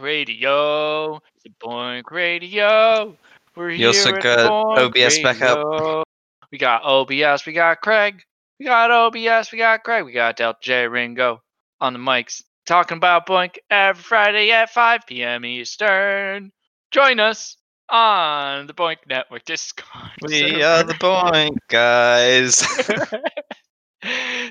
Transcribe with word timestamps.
Radio. 0.00 1.20
It's 1.44 1.54
BOINC 1.62 2.10
Radio. 2.10 3.16
We're 3.54 3.70
You 3.70 3.76
here 3.76 3.88
also 3.88 4.12
got 4.12 4.50
BOINC 4.50 4.78
OBS 4.78 5.18
back 5.20 5.42
up. 5.42 5.58
Radio. 5.58 6.04
We 6.52 6.58
got 6.58 6.82
OBS. 6.84 7.46
We 7.46 7.52
got 7.52 7.80
Craig. 7.80 8.22
We 8.58 8.66
got 8.66 8.90
OBS. 8.90 9.52
We 9.52 9.58
got 9.58 9.82
Craig. 9.82 10.04
We 10.04 10.12
got 10.12 10.36
Delta 10.36 10.58
J 10.60 10.88
Ringo 10.88 11.42
on 11.80 11.92
the 11.92 11.98
mics 11.98 12.42
talking 12.66 12.96
about 12.96 13.26
BOINC 13.26 13.56
every 13.70 14.02
Friday 14.02 14.50
at 14.50 14.70
5 14.70 15.06
p.m. 15.06 15.44
Eastern. 15.44 16.52
Join 16.90 17.20
us 17.20 17.56
on 17.88 18.66
the 18.66 18.74
BOINC 18.74 18.98
Network 19.08 19.44
Discord. 19.44 20.10
We 20.22 20.62
are 20.62 20.82
the 20.82 20.94
BOINC 20.94 21.56
guys. 21.68 22.62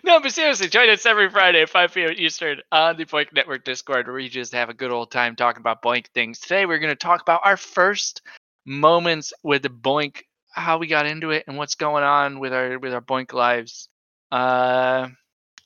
no, 0.04 0.20
but 0.22 0.32
seriously, 0.32 0.68
join 0.68 0.90
us 0.90 1.06
every 1.06 1.30
Friday 1.30 1.62
at 1.62 1.70
5 1.70 1.94
p.m. 1.94 2.14
Eastern 2.16 2.62
on 2.72 2.98
the 2.98 3.06
BOINC 3.06 3.34
Network 3.34 3.64
Discord, 3.64 4.08
where 4.08 4.16
we 4.16 4.28
just 4.28 4.54
have 4.54 4.70
a 4.70 4.74
good 4.74 4.92
old 4.92 5.12
time 5.12 5.36
talking 5.36 5.62
about 5.62 5.84
BOINC 5.84 6.08
things. 6.08 6.40
Today, 6.40 6.66
we're 6.66 6.80
going 6.80 6.92
to 6.92 6.96
talk 6.96 7.22
about 7.22 7.42
our 7.44 7.58
first 7.58 8.22
moments 8.66 9.34
with 9.44 9.62
the 9.62 9.70
BOINC, 9.70 10.22
how 10.52 10.80
we 10.80 10.88
got 10.88 11.06
into 11.06 11.30
it, 11.30 11.44
and 11.48 11.58
what's 11.58 11.76
going 11.76 12.04
on 12.04 12.40
with 12.40 12.54
our 12.54 12.80
with 12.80 12.94
our 12.94 13.02
BOINC 13.02 13.34
lives. 13.34 13.88
Uh, 14.32 15.10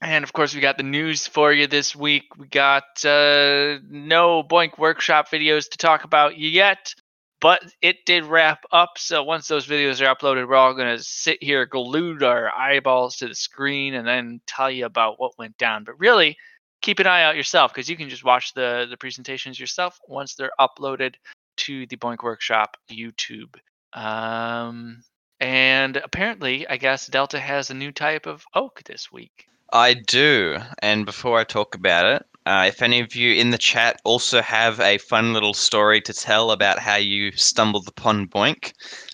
and 0.02 0.23
of 0.23 0.33
course, 0.33 0.53
we 0.53 0.61
got 0.61 0.77
the 0.77 0.83
news 0.83 1.27
for 1.27 1.53
you 1.53 1.67
this 1.67 1.95
week. 1.95 2.35
We 2.38 2.47
got 2.47 3.05
uh, 3.05 3.80
no 3.89 4.43
BOINC 4.43 4.77
workshop 4.77 5.30
videos 5.30 5.69
to 5.69 5.77
talk 5.77 6.03
about 6.03 6.38
yet, 6.38 6.93
but 7.41 7.63
it 7.81 8.05
did 8.05 8.25
wrap 8.25 8.66
up. 8.71 8.91
So 8.98 9.23
once 9.23 9.47
those 9.47 9.67
videos 9.67 10.02
are 10.02 10.13
uploaded, 10.13 10.47
we're 10.47 10.55
all 10.55 10.73
going 10.73 10.97
to 10.97 11.03
sit 11.03 11.41
here, 11.41 11.66
glued 11.66 12.23
our 12.23 12.52
eyeballs 12.55 13.17
to 13.17 13.27
the 13.27 13.35
screen, 13.35 13.93
and 13.93 14.07
then 14.07 14.41
tell 14.45 14.70
you 14.70 14.85
about 14.85 15.20
what 15.20 15.38
went 15.38 15.57
down. 15.57 15.83
But 15.83 15.99
really, 15.99 16.38
keep 16.81 16.99
an 16.99 17.07
eye 17.07 17.23
out 17.23 17.35
yourself 17.35 17.73
because 17.73 17.89
you 17.89 17.97
can 17.97 18.09
just 18.09 18.23
watch 18.23 18.53
the 18.53 18.88
the 18.89 18.97
presentations 18.97 19.59
yourself 19.59 19.99
once 20.07 20.35
they're 20.35 20.52
uploaded 20.59 21.16
to 21.57 21.85
the 21.88 21.97
BOINC 21.97 22.23
Workshop 22.23 22.77
YouTube. 22.89 23.55
Um, 23.94 25.02
and 25.39 25.97
apparently, 25.97 26.67
I 26.67 26.78
guess 26.78 27.08
Delta 27.08 27.39
has 27.39 27.69
a 27.69 27.73
new 27.73 27.91
type 27.91 28.25
of 28.25 28.44
oak 28.53 28.83
this 28.85 29.11
week. 29.11 29.47
I 29.72 29.94
do. 29.94 30.58
And 30.81 31.06
before 31.06 31.39
I 31.39 31.44
talk 31.44 31.75
about 31.75 32.06
it, 32.06 32.25
uh, 32.45 32.65
if 32.67 32.81
any 32.81 32.99
of 32.99 33.15
you 33.15 33.33
in 33.33 33.51
the 33.51 33.57
chat 33.57 33.99
also 34.05 34.41
have 34.41 34.79
a 34.79 34.97
fun 34.97 35.33
little 35.33 35.53
story 35.53 36.01
to 36.01 36.13
tell 36.13 36.51
about 36.51 36.79
how 36.79 36.95
you 36.95 37.31
stumbled 37.33 37.87
upon 37.87 38.27
BOINC, 38.27 38.73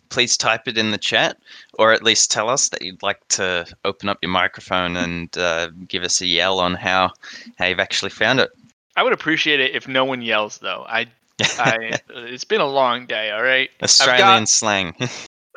please 0.10 0.38
type 0.38 0.68
it 0.68 0.78
in 0.78 0.92
the 0.92 0.98
chat, 0.98 1.38
or 1.74 1.92
at 1.92 2.04
least 2.04 2.32
tell 2.32 2.50
us 2.50 2.70
that 2.70 2.82
you'd 2.82 3.04
like 3.04 3.28
to 3.30 3.66
open 3.84 4.10
up 4.10 4.18
your 4.22 4.32
microphone 4.32 4.96
and 4.96 5.38
uh, 5.38 5.70
give 5.88 6.04
us 6.04 6.22
a 6.22 6.26
yell 6.26 6.60
on 6.60 6.76
how, 6.76 7.12
how 7.58 7.66
you've 7.66 7.80
actually 7.80 8.12
found 8.12 8.40
it. 8.40 8.50
I 8.96 9.04
would 9.04 9.14
appreciate 9.14 9.60
it 9.60 9.76
if 9.76 9.88
no 9.88 10.06
one 10.06 10.22
yells, 10.22 10.60
though. 10.60 10.86
I, 10.88 11.08
I, 11.42 12.00
it's 12.10 12.46
been 12.46 12.62
a 12.62 12.68
long 12.68 13.06
day. 13.06 13.32
All 13.32 13.44
right. 13.44 13.70
Australian 13.84 14.46
slang. 14.46 14.96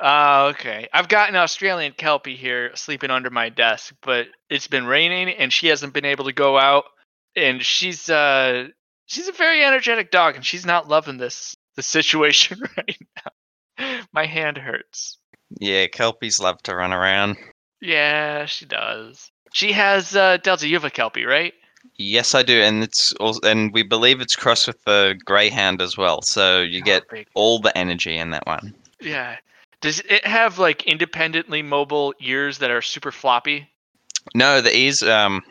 Oh, 0.00 0.46
okay. 0.48 0.89
I've 0.92 1.08
got 1.08 1.28
an 1.28 1.36
Australian 1.36 1.92
Kelpie 1.92 2.34
here 2.34 2.74
sleeping 2.74 3.11
under 3.11 3.30
my 3.30 3.48
desk, 3.48 3.94
but 4.02 4.27
it's 4.50 4.66
been 4.66 4.86
raining 4.86 5.28
and 5.28 5.52
she 5.52 5.69
hasn't 5.69 5.92
been 5.92 6.05
able 6.05 6.24
to 6.24 6.33
go 6.33 6.58
out. 6.58 6.86
And 7.37 7.62
she's 7.65 8.09
uh 8.11 8.69
she's 9.07 9.29
a 9.29 9.33
very 9.33 9.65
energetic 9.65 10.11
dog 10.11 10.37
and 10.37 10.45
she's 10.45 10.67
not 10.67 10.89
loving 10.89 11.19
this 11.19 11.57
the 11.77 11.83
situation 11.83 12.61
right 12.77 12.98
now. 13.79 14.01
My 14.12 14.27
hand 14.27 14.59
hurts. 14.59 15.19
yeah, 15.61 15.87
Kelpies 15.87 16.41
love 16.41 16.61
to 16.65 16.75
run 16.75 16.93
around. 16.93 17.37
Yeah, 17.81 18.47
she 18.47 18.65
does. 18.67 19.31
She 19.53 19.73
has 19.73 20.17
uh 20.17 20.39
Delta, 20.39 20.67
you 20.67 20.75
have 20.75 20.85
a 20.85 20.91
Kelpie, 20.91 21.25
right? 21.25 21.55
Yes, 21.97 22.35
I 22.35 22.43
do, 22.43 22.61
and 22.61 22.83
it's 22.83 23.12
also, 23.15 23.41
and 23.48 23.73
we 23.73 23.83
believe 23.83 24.20
it's 24.20 24.37
crossed 24.37 24.67
with 24.67 24.83
the 24.85 25.19
greyhound 25.25 25.81
as 25.81 25.97
well. 25.97 26.23
So 26.23 26.61
you 26.61 26.83
get 26.83 27.05
Oh, 27.13 27.23
all 27.35 27.61
the 27.61 27.77
energy 27.79 28.17
in 28.17 28.31
that 28.31 28.47
one. 28.47 28.75
Yeah. 29.01 29.37
Does 29.81 30.01
it 30.01 30.27
have 30.27 30.59
like 30.59 30.83
independently 30.89 31.63
mobile 31.63 32.15
ears 32.20 32.59
that 32.59 32.70
are 32.73 32.83
super 32.83 33.13
floppy? 33.13 33.69
No, 34.35 34.61
the 34.61 34.77
ears. 34.77 35.02
Um, 35.05 35.42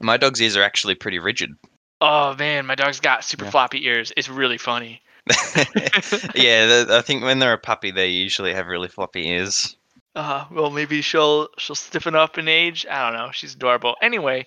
my 0.00 0.16
dog's 0.16 0.40
ears 0.40 0.56
are 0.56 0.62
actually 0.62 0.94
pretty 0.94 1.18
rigid. 1.18 1.54
Oh 2.00 2.34
man, 2.36 2.66
my 2.66 2.74
dog's 2.74 3.00
got 3.00 3.24
super 3.24 3.44
Yeah. 3.44 3.50
floppy 3.50 3.86
ears. 3.86 4.12
It's 4.16 4.28
really 4.28 4.58
funny. 4.58 5.02
yeah, 6.34 6.84
I 6.88 7.02
think 7.02 7.22
when 7.22 7.38
they're 7.38 7.52
a 7.52 7.58
puppy, 7.58 7.90
they 7.90 8.08
usually 8.08 8.54
have 8.54 8.66
really 8.66 8.88
floppy 8.88 9.28
ears. 9.28 9.76
Uh, 10.14 10.44
well, 10.50 10.70
maybe 10.70 11.02
she'll 11.02 11.48
she'll 11.58 11.76
stiffen 11.76 12.14
up 12.14 12.38
in 12.38 12.48
age. 12.48 12.86
I 12.90 13.10
don't 13.10 13.18
know. 13.18 13.30
She's 13.32 13.54
adorable. 13.54 13.96
Anyway, 14.02 14.46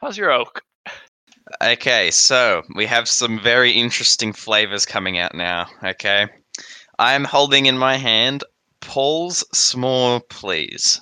how's 0.00 0.18
your 0.18 0.30
oak? 0.30 0.62
Okay, 1.62 2.10
so 2.12 2.62
we 2.76 2.86
have 2.86 3.08
some 3.08 3.40
very 3.40 3.72
interesting 3.72 4.32
flavors 4.32 4.86
coming 4.86 5.18
out 5.18 5.34
now. 5.34 5.66
Okay, 5.82 6.26
I 6.98 7.14
am 7.14 7.24
holding 7.24 7.66
in 7.66 7.76
my 7.78 7.96
hand 7.96 8.44
Paul's 8.80 9.42
S'more 9.54 10.20
Please 10.28 11.00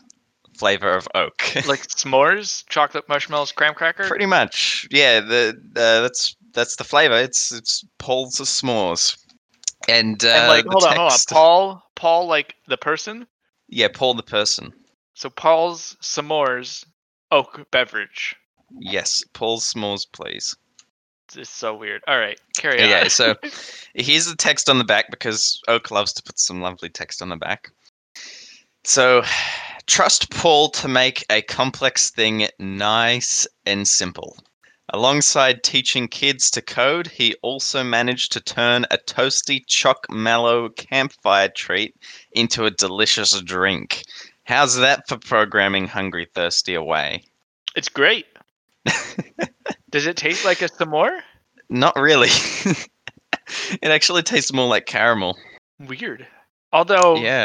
flavor 0.59 0.91
of 0.91 1.09
oak. 1.15 1.43
Like 1.67 1.87
s'mores, 1.89 2.65
chocolate 2.69 3.09
marshmallows, 3.09 3.53
graham 3.53 3.75
cracker. 3.75 4.05
Pretty 4.05 4.27
much, 4.27 4.87
yeah. 4.91 5.21
The 5.21 5.51
uh, 5.77 6.03
that's 6.03 6.37
that's 6.53 6.77
the 6.77 6.85
flavor. 6.85 7.15
It's 7.15 7.53
it's 7.53 7.85
Paul's 7.99 8.37
s'mores, 8.37 9.19
and, 9.89 10.25
uh, 10.25 10.29
and 10.29 10.49
like, 10.49 10.65
hold 10.67 10.85
on, 10.85 10.97
hold 10.97 11.13
on. 11.13 11.19
Paul, 11.29 11.91
Paul, 11.95 12.27
like 12.27 12.55
the 12.67 12.77
person. 12.77 13.27
Yeah, 13.69 13.89
Paul 13.93 14.15
the 14.15 14.23
person. 14.23 14.73
So 15.15 15.29
Paul's 15.31 15.97
s'mores 16.01 16.85
oak 17.31 17.67
beverage. 17.71 18.37
Yes, 18.79 19.23
Paul's 19.33 19.73
s'mores, 19.73 20.07
please. 20.11 20.57
It's 21.37 21.51
so 21.51 21.75
weird. 21.75 22.03
All 22.07 22.19
right, 22.19 22.41
carry 22.57 22.83
on. 22.83 22.89
Okay, 22.89 23.09
so 23.09 23.35
here's 23.95 24.27
the 24.27 24.37
text 24.37 24.71
on 24.71 24.79
the 24.79 24.85
back 24.85 25.11
because 25.11 25.61
Oak 25.69 25.91
loves 25.91 26.13
to 26.15 26.23
put 26.23 26.39
some 26.39 26.61
lovely 26.63 26.89
text 26.89 27.21
on 27.21 27.29
the 27.29 27.37
back. 27.37 27.71
So, 28.85 29.23
trust 29.89 30.31
Paul 30.31 30.69
to 30.71 30.87
make 30.87 31.25
a 31.31 31.43
complex 31.43 32.11
thing 32.11 32.47
nice 32.61 33.47
and 33.67 33.89
simple. 33.89 34.37
Alongside 34.91 35.63
teaching 35.63 36.09
kids 36.09 36.51
to 36.53 36.63
code, 36.63 37.09
he 37.09 37.35
also 37.43 37.83
managed 37.83 38.33
to 38.33 38.41
turn 38.41 38.87
a 38.91 38.99
toasty 38.99 39.63
choc 39.67 40.07
mallow 40.09 40.69
campfire 40.69 41.49
treat 41.49 41.95
into 42.33 42.65
a 42.65 42.71
delicious 42.71 43.39
drink. 43.43 44.03
How's 44.45 44.77
that 44.77 45.09
for 45.09 45.19
programming 45.19 45.89
hungry 45.89 46.27
thirsty 46.35 46.75
away? 46.75 47.25
it's 47.77 47.89
great. 47.89 48.27
Does 49.91 50.07
it 50.07 50.17
taste 50.17 50.45
like 50.45 50.63
a 50.63 50.69
s'more? 50.69 51.21
Not 51.69 51.95
really. 51.97 52.31
it 53.83 53.85
actually 53.85 54.23
tastes 54.23 54.53
more 54.53 54.67
like 54.67 54.87
caramel. 54.87 55.39
Weird. 55.79 56.27
Although 56.73 57.17
Yeah. 57.17 57.45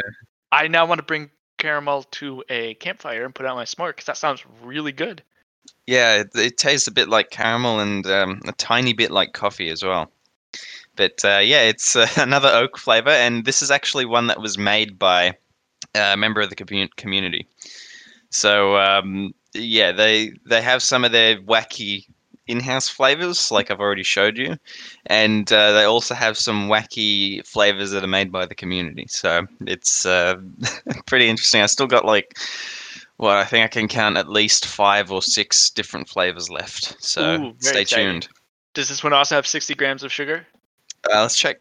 I 0.52 0.68
now 0.70 0.86
want 0.86 1.00
to 1.00 1.04
bring 1.04 1.30
caramel 1.64 2.04
to 2.04 2.44
a 2.50 2.74
campfire 2.76 3.24
and 3.24 3.34
put 3.34 3.46
out 3.46 3.56
my 3.56 3.64
s'more 3.64 3.92
because 3.92 4.06
that 4.06 4.18
sounds 4.18 4.44
really 4.62 4.92
good. 4.92 5.24
Yeah, 5.88 6.20
it, 6.20 6.32
it 6.36 6.58
tastes 6.58 6.88
a 6.88 6.92
bit 6.92 7.08
like 7.08 7.30
caramel 7.30 7.80
and 7.80 8.06
um, 8.06 8.42
a 8.46 8.52
tiny 8.52 8.92
bit 8.92 9.12
like 9.12 9.32
coffee 9.32 9.70
as 9.70 9.82
well. 9.82 10.12
But 10.98 11.24
uh, 11.24 11.40
yeah, 11.42 11.62
it's 11.62 11.96
uh, 11.96 12.08
another 12.18 12.50
oak 12.50 12.78
flavor, 12.78 13.12
and 13.12 13.46
this 13.46 13.62
is 13.62 13.72
actually 13.72 14.06
one 14.06 14.28
that 14.28 14.42
was 14.42 14.58
made 14.58 15.00
by 15.00 15.38
a 15.96 16.18
member 16.18 16.42
of 16.42 16.50
the 16.50 16.58
commu- 16.58 16.94
community. 16.98 17.48
So 18.30 18.76
um, 18.76 19.34
yeah, 19.54 19.94
they 19.94 20.34
they 20.46 20.62
have 20.62 20.84
some 20.84 21.06
of 21.06 21.14
their 21.14 21.38
wacky 21.38 22.08
in-house 22.48 22.90
flavors, 22.90 23.52
like 23.52 23.72
I've 23.72 23.80
already 23.80 24.04
showed 24.04 24.38
you, 24.38 24.58
and 25.06 25.52
uh, 25.52 25.72
they 25.74 25.84
also 25.84 26.14
have 26.14 26.38
some 26.38 26.68
wacky 26.68 27.46
flavors 27.48 27.92
that 27.92 28.04
are 28.04 28.08
made 28.08 28.32
by 28.32 28.46
the 28.46 28.56
community. 28.56 29.06
So 29.10 29.48
it's 29.62 30.06
uh, 30.06 30.36
pretty 31.06 31.30
interesting. 31.30 31.62
I 31.62 31.68
still 31.68 31.88
got 31.88 32.06
like 32.06 32.38
well, 33.18 33.38
I 33.38 33.46
think 33.46 33.64
I 33.64 33.68
can 33.68 33.88
count 33.88 34.18
at 34.18 34.30
least 34.30 34.66
five 34.66 35.12
or 35.12 35.22
six 35.22 35.70
different 35.70 36.10
flavors 36.10 36.50
left. 36.50 37.02
So 37.02 37.36
Ooh, 37.36 37.56
stay 37.60 37.82
exciting. 37.82 38.06
tuned. 38.06 38.28
Does 38.74 38.90
this 38.90 39.04
one 39.04 39.14
also 39.14 39.36
have 39.36 39.46
60 39.46 39.76
grams 39.76 40.04
of 40.04 40.12
sugar? 40.12 40.48
Uh, 41.10 41.22
let's 41.22 41.38
check. 41.38 41.60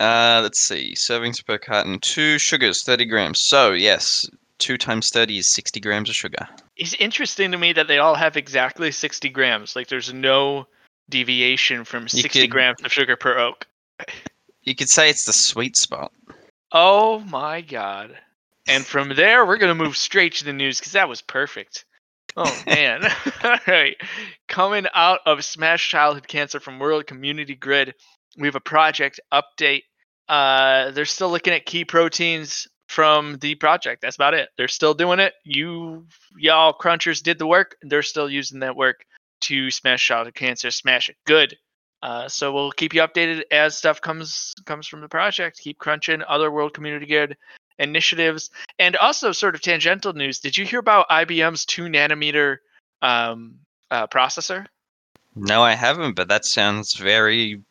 Uh, 0.00 0.40
let's 0.42 0.58
see. 0.58 0.94
Servings 0.96 1.44
per 1.44 1.58
carton. 1.58 1.98
Two 2.00 2.38
sugars, 2.38 2.82
30 2.82 3.04
grams. 3.04 3.38
So, 3.38 3.72
yes, 3.72 4.28
two 4.62 4.78
times 4.78 5.10
30 5.10 5.38
is 5.38 5.48
60 5.48 5.80
grams 5.80 6.08
of 6.08 6.14
sugar. 6.14 6.48
It's 6.76 6.94
interesting 6.94 7.50
to 7.50 7.58
me 7.58 7.72
that 7.72 7.88
they 7.88 7.98
all 7.98 8.14
have 8.14 8.36
exactly 8.36 8.92
60 8.92 9.28
grams. 9.30 9.74
Like 9.74 9.88
there's 9.88 10.12
no 10.12 10.68
deviation 11.10 11.84
from 11.84 12.08
60 12.08 12.28
could- 12.42 12.50
grams 12.50 12.80
of 12.82 12.92
sugar 12.92 13.16
per 13.16 13.36
oak. 13.36 13.66
You 14.62 14.76
could 14.76 14.88
say 14.88 15.10
it's 15.10 15.24
the 15.24 15.32
sweet 15.32 15.76
spot. 15.76 16.12
Oh 16.70 17.18
my 17.20 17.60
god. 17.60 18.16
And 18.68 18.86
from 18.86 19.08
there, 19.16 19.44
we're 19.44 19.58
going 19.58 19.76
to 19.76 19.84
move 19.84 19.96
straight 19.96 20.34
to 20.34 20.44
the 20.44 20.52
news 20.52 20.78
because 20.78 20.92
that 20.92 21.08
was 21.08 21.20
perfect. 21.20 21.84
Oh 22.36 22.62
man. 22.66 23.04
All 23.44 23.58
right. 23.66 23.96
Coming 24.48 24.86
out 24.94 25.20
of 25.26 25.44
Smash 25.44 25.88
Childhood 25.88 26.28
Cancer 26.28 26.60
from 26.60 26.78
World 26.78 27.08
Community 27.08 27.56
Grid, 27.56 27.94
we 28.38 28.46
have 28.46 28.54
a 28.54 28.60
project 28.60 29.18
update. 29.32 29.82
Uh, 30.28 30.92
they're 30.92 31.04
still 31.04 31.30
looking 31.30 31.52
at 31.52 31.66
key 31.66 31.84
proteins 31.84 32.68
from 32.92 33.38
the 33.38 33.54
project. 33.54 34.02
That's 34.02 34.16
about 34.16 34.34
it. 34.34 34.50
They're 34.58 34.68
still 34.68 34.92
doing 34.92 35.18
it. 35.18 35.32
You, 35.44 36.06
y'all 36.36 36.74
crunchers 36.74 37.22
did 37.22 37.38
the 37.38 37.46
work. 37.46 37.76
They're 37.80 38.02
still 38.02 38.28
using 38.28 38.60
that 38.60 38.76
work 38.76 39.06
to 39.42 39.70
smash 39.70 40.06
childhood 40.06 40.34
cancer. 40.34 40.70
Smash 40.70 41.08
it 41.08 41.16
good. 41.24 41.56
Uh, 42.02 42.28
so 42.28 42.52
we'll 42.52 42.72
keep 42.72 42.92
you 42.92 43.00
updated 43.00 43.44
as 43.50 43.78
stuff 43.78 44.00
comes 44.00 44.54
comes 44.66 44.86
from 44.86 45.00
the 45.00 45.08
project. 45.08 45.58
Keep 45.58 45.78
crunching 45.78 46.22
other 46.28 46.50
World 46.50 46.74
Community 46.74 47.06
Grid 47.06 47.36
initiatives, 47.78 48.50
and 48.78 48.96
also 48.96 49.32
sort 49.32 49.54
of 49.54 49.62
tangential 49.62 50.12
news. 50.12 50.40
Did 50.40 50.58
you 50.58 50.66
hear 50.66 50.80
about 50.80 51.08
IBM's 51.08 51.64
two 51.64 51.84
nanometer 51.84 52.58
um, 53.00 53.54
uh, 53.90 54.06
processor? 54.08 54.66
No, 55.34 55.62
I 55.62 55.72
haven't, 55.72 56.14
but 56.14 56.28
that 56.28 56.44
sounds 56.44 56.94
very, 56.94 57.62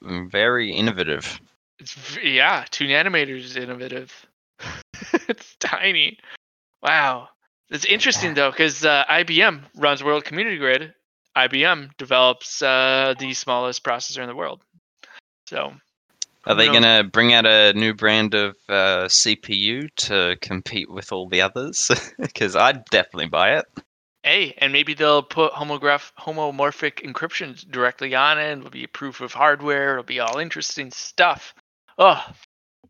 very 0.00 0.72
innovative. 0.72 1.38
It's 1.78 2.16
yeah, 2.22 2.64
two 2.70 2.86
nanometers 2.86 3.44
is 3.44 3.56
innovative. 3.56 4.26
it's 5.28 5.56
tiny. 5.56 6.18
Wow, 6.82 7.28
it's 7.70 7.84
interesting 7.84 8.34
though 8.34 8.50
because 8.50 8.84
uh, 8.84 9.04
IBM 9.08 9.62
runs 9.76 10.02
World 10.02 10.24
Community 10.24 10.58
Grid. 10.58 10.94
IBM 11.36 11.96
develops 11.96 12.60
uh, 12.60 13.14
the 13.18 13.32
smallest 13.34 13.84
processor 13.84 14.20
in 14.20 14.28
the 14.28 14.34
world. 14.34 14.60
So, 15.46 15.72
Are 16.46 16.54
they 16.54 16.66
going 16.66 16.82
to 16.82 17.08
bring 17.10 17.32
out 17.32 17.46
a 17.46 17.72
new 17.72 17.94
brand 17.94 18.34
of 18.34 18.56
uh, 18.68 19.04
CPU 19.06 19.88
to 19.96 20.36
compete 20.40 20.90
with 20.90 21.12
all 21.12 21.28
the 21.28 21.40
others? 21.40 21.90
Because 22.18 22.56
I'd 22.56 22.84
definitely 22.86 23.28
buy 23.28 23.56
it. 23.58 23.64
hey, 24.24 24.54
and 24.58 24.72
maybe 24.72 24.94
they'll 24.94 25.22
put 25.22 25.52
homograph 25.52 26.12
homomorphic 26.18 27.04
encryption 27.04 27.68
directly 27.70 28.14
on 28.14 28.38
it. 28.38 28.58
It'll 28.58 28.70
be 28.70 28.86
proof 28.86 29.20
of 29.20 29.32
hardware. 29.32 29.92
It'll 29.92 30.04
be 30.04 30.20
all 30.20 30.38
interesting 30.38 30.90
stuff. 30.90 31.54
Oh, 31.98 32.22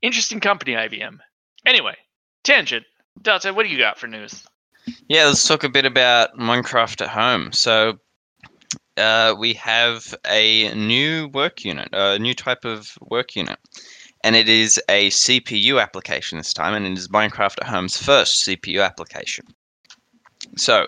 interesting 0.03 0.41
company, 0.41 0.73
IBM. 0.73 1.19
Anyway, 1.67 1.97
tangent. 2.43 2.85
Delta, 3.23 3.53
what 3.53 3.65
do 3.65 3.69
you 3.69 3.79
got 3.79 3.99
for 3.99 4.07
news? 4.07 4.47
Yeah, 5.09 5.27
let's 5.27 5.47
talk 5.47 5.65
a 5.65 5.69
bit 5.69 5.85
about 5.85 6.37
Minecraft 6.39 7.03
at 7.03 7.09
home. 7.09 7.53
So, 7.53 7.99
uh, 8.97 9.35
we 9.39 9.55
have 9.55 10.15
a 10.27 10.73
new 10.75 11.29
work 11.29 11.65
unit, 11.65 11.89
a 11.93 12.19
new 12.19 12.35
type 12.35 12.65
of 12.65 12.97
work 13.03 13.37
unit, 13.37 13.59
and 14.25 14.37
it 14.37 14.49
is 14.49 14.81
a 14.89 15.11
CPU 15.11 15.81
application 15.81 16.39
this 16.39 16.53
time, 16.53 16.75
and 16.75 16.87
it 16.87 16.99
is 16.99 17.09
Minecraft 17.09 17.59
at 17.61 17.69
Home's 17.69 17.97
first 17.97 18.45
CPU 18.45 18.85
application. 18.85 19.47
So, 20.57 20.87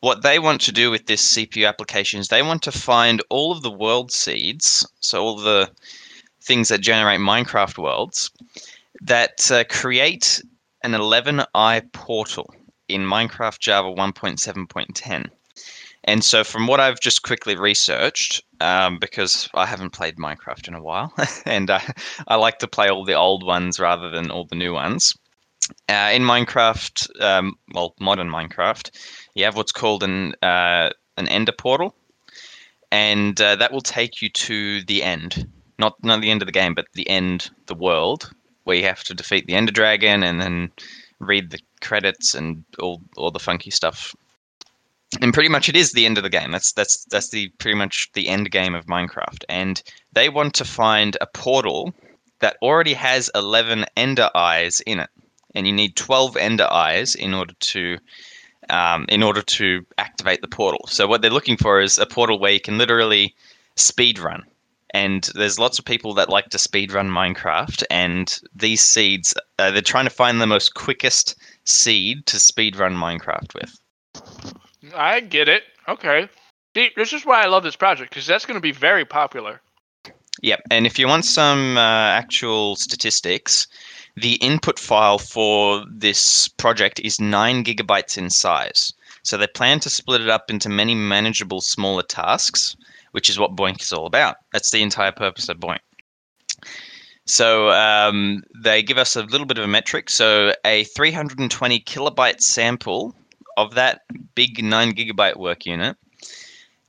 what 0.00 0.22
they 0.22 0.38
want 0.38 0.60
to 0.62 0.72
do 0.72 0.90
with 0.90 1.06
this 1.06 1.36
CPU 1.36 1.68
application 1.68 2.20
is 2.20 2.28
they 2.28 2.42
want 2.42 2.62
to 2.62 2.72
find 2.72 3.22
all 3.28 3.52
of 3.52 3.62
the 3.62 3.70
world 3.70 4.10
seeds, 4.10 4.86
so 5.00 5.22
all 5.22 5.36
the 5.36 5.70
things 6.42 6.68
that 6.68 6.80
generate 6.80 7.20
Minecraft 7.20 7.78
worlds, 7.78 8.30
that 9.02 9.50
uh, 9.50 9.64
create 9.68 10.42
an 10.82 10.94
11 10.94 11.42
eye 11.54 11.82
portal 11.92 12.54
in 12.88 13.02
Minecraft 13.02 13.58
Java 13.58 13.88
1.7.10. 13.88 15.30
And 16.04 16.24
so, 16.24 16.42
from 16.42 16.66
what 16.66 16.80
I've 16.80 17.00
just 17.00 17.22
quickly 17.22 17.56
researched, 17.56 18.42
um, 18.60 18.98
because 18.98 19.48
I 19.54 19.66
haven't 19.66 19.90
played 19.90 20.16
Minecraft 20.16 20.68
in 20.68 20.74
a 20.74 20.82
while, 20.82 21.12
and 21.44 21.70
I, 21.70 21.82
I 22.28 22.36
like 22.36 22.58
to 22.60 22.68
play 22.68 22.88
all 22.88 23.04
the 23.04 23.14
old 23.14 23.44
ones 23.44 23.78
rather 23.78 24.08
than 24.08 24.30
all 24.30 24.44
the 24.44 24.54
new 24.54 24.72
ones. 24.72 25.14
Uh, 25.88 26.10
in 26.14 26.22
Minecraft, 26.22 27.20
um, 27.20 27.54
well, 27.74 27.94
modern 28.00 28.30
Minecraft, 28.30 28.90
you 29.34 29.44
have 29.44 29.56
what's 29.56 29.72
called 29.72 30.02
an 30.02 30.34
uh, 30.40 30.90
an 31.18 31.28
Ender 31.28 31.52
portal, 31.52 31.94
and 32.90 33.38
uh, 33.40 33.56
that 33.56 33.72
will 33.72 33.82
take 33.82 34.22
you 34.22 34.30
to 34.30 34.82
the 34.84 35.02
end, 35.02 35.46
not 35.78 36.02
not 36.02 36.22
the 36.22 36.30
end 36.30 36.40
of 36.40 36.46
the 36.46 36.52
game, 36.52 36.74
but 36.74 36.86
the 36.94 37.08
end, 37.10 37.50
the 37.66 37.74
world, 37.74 38.30
you 38.76 38.84
have 38.84 39.04
to 39.04 39.14
defeat 39.14 39.46
the 39.46 39.54
Ender 39.54 39.72
Dragon 39.72 40.22
and 40.22 40.40
then 40.40 40.72
read 41.20 41.50
the 41.50 41.60
credits 41.80 42.34
and 42.34 42.64
all 42.78 43.02
all 43.16 43.30
the 43.30 43.38
funky 43.38 43.70
stuff. 43.70 44.14
And 45.22 45.32
pretty 45.32 45.48
much 45.48 45.68
it 45.68 45.76
is 45.76 45.92
the 45.92 46.04
end 46.04 46.18
of 46.18 46.24
the 46.24 46.30
game. 46.30 46.50
That's 46.50 46.72
that's 46.72 47.04
that's 47.06 47.30
the 47.30 47.48
pretty 47.58 47.78
much 47.78 48.10
the 48.12 48.28
end 48.28 48.50
game 48.50 48.74
of 48.74 48.86
Minecraft. 48.86 49.44
And 49.48 49.82
they 50.12 50.28
want 50.28 50.54
to 50.54 50.64
find 50.64 51.16
a 51.20 51.26
portal 51.26 51.94
that 52.40 52.56
already 52.62 52.94
has 52.94 53.30
11 53.34 53.86
ender 53.96 54.30
eyes 54.34 54.80
in 54.80 55.00
it. 55.00 55.10
And 55.54 55.66
you 55.66 55.72
need 55.72 55.96
12 55.96 56.36
ender 56.36 56.70
eyes 56.70 57.14
in 57.14 57.34
order 57.34 57.54
to 57.58 57.98
um, 58.70 59.06
in 59.08 59.22
order 59.22 59.42
to 59.42 59.86
activate 59.96 60.42
the 60.42 60.48
portal. 60.48 60.86
So 60.88 61.06
what 61.06 61.22
they're 61.22 61.30
looking 61.30 61.56
for 61.56 61.80
is 61.80 61.98
a 61.98 62.06
portal 62.06 62.38
where 62.38 62.52
you 62.52 62.60
can 62.60 62.76
literally 62.78 63.34
speed 63.76 64.18
run. 64.18 64.44
And 64.94 65.28
there's 65.34 65.58
lots 65.58 65.78
of 65.78 65.84
people 65.84 66.14
that 66.14 66.30
like 66.30 66.48
to 66.50 66.58
speed 66.58 66.92
run 66.92 67.10
Minecraft, 67.10 67.84
and 67.90 68.40
these 68.54 68.82
seeds 68.82 69.34
uh, 69.58 69.70
they're 69.70 69.82
trying 69.82 70.06
to 70.06 70.10
find 70.10 70.40
the 70.40 70.46
most 70.46 70.74
quickest 70.74 71.36
seed 71.64 72.24
to 72.26 72.40
speed 72.40 72.76
run 72.76 72.94
Minecraft 72.94 73.54
with. 73.54 73.78
I 74.94 75.20
get 75.20 75.48
it. 75.48 75.64
Okay. 75.88 76.28
See, 76.74 76.90
this 76.96 77.12
is 77.12 77.26
why 77.26 77.42
I 77.42 77.46
love 77.46 77.62
this 77.62 77.76
project 77.76 78.10
because 78.10 78.26
that's 78.26 78.46
going 78.46 78.56
to 78.56 78.60
be 78.60 78.72
very 78.72 79.04
popular. 79.04 79.60
Yep, 80.40 80.62
and 80.70 80.86
if 80.86 80.98
you 80.98 81.08
want 81.08 81.24
some 81.24 81.76
uh, 81.76 81.80
actual 81.80 82.76
statistics, 82.76 83.66
the 84.16 84.34
input 84.34 84.78
file 84.78 85.18
for 85.18 85.84
this 85.90 86.48
project 86.48 87.00
is 87.00 87.20
nine 87.20 87.64
gigabytes 87.64 88.16
in 88.16 88.30
size. 88.30 88.92
So 89.24 89.36
they 89.36 89.48
plan 89.48 89.80
to 89.80 89.90
split 89.90 90.20
it 90.20 90.28
up 90.28 90.50
into 90.50 90.68
many 90.68 90.94
manageable 90.94 91.60
smaller 91.60 92.04
tasks, 92.04 92.76
which 93.12 93.30
is 93.30 93.38
what 93.38 93.56
BOINC 93.56 93.82
is 93.82 93.92
all 93.92 94.06
about. 94.06 94.36
That's 94.52 94.70
the 94.70 94.82
entire 94.82 95.12
purpose 95.12 95.48
of 95.48 95.58
BOINC. 95.58 95.78
So 97.26 97.68
um, 97.70 98.42
they 98.62 98.82
give 98.82 98.96
us 98.98 99.14
a 99.14 99.22
little 99.22 99.46
bit 99.46 99.58
of 99.58 99.64
a 99.64 99.68
metric. 99.68 100.08
So 100.08 100.54
a 100.64 100.84
320 100.84 101.80
kilobyte 101.80 102.40
sample 102.40 103.14
of 103.56 103.74
that 103.74 104.02
big 104.34 104.62
9 104.64 104.92
gigabyte 104.92 105.36
work 105.36 105.66
unit 105.66 105.96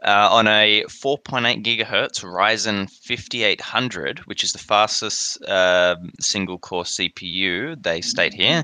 uh, 0.06 0.30
on 0.31 0.48
a 0.48 0.83
4.8 0.83 1.63
gigahertz 1.63 2.24
Ryzen 2.24 2.89
5800, 2.89 4.19
which 4.19 4.44
is 4.44 4.54
the 4.54 4.60
fastest 4.60 5.44
uh, 5.44 5.95
single 6.19 6.57
core 6.57 6.83
CPU, 6.83 7.81
they 7.83 8.01
state 8.01 8.33
here. 8.33 8.63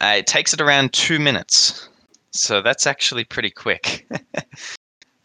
Uh, 0.00 0.14
it 0.18 0.26
takes 0.26 0.52
it 0.52 0.60
around 0.60 0.92
two 0.92 1.20
minutes. 1.20 1.88
So 2.32 2.60
that's 2.60 2.86
actually 2.86 3.24
pretty 3.24 3.50
quick. 3.50 4.08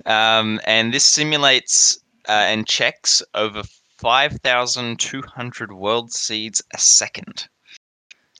um, 0.09 0.59
and 0.65 0.93
this 0.93 1.05
simulates 1.05 1.99
uh, 2.27 2.31
and 2.31 2.67
checks 2.67 3.21
over 3.35 3.63
5,200 3.97 5.71
world 5.73 6.11
seeds 6.11 6.61
a 6.73 6.79
second. 6.79 7.47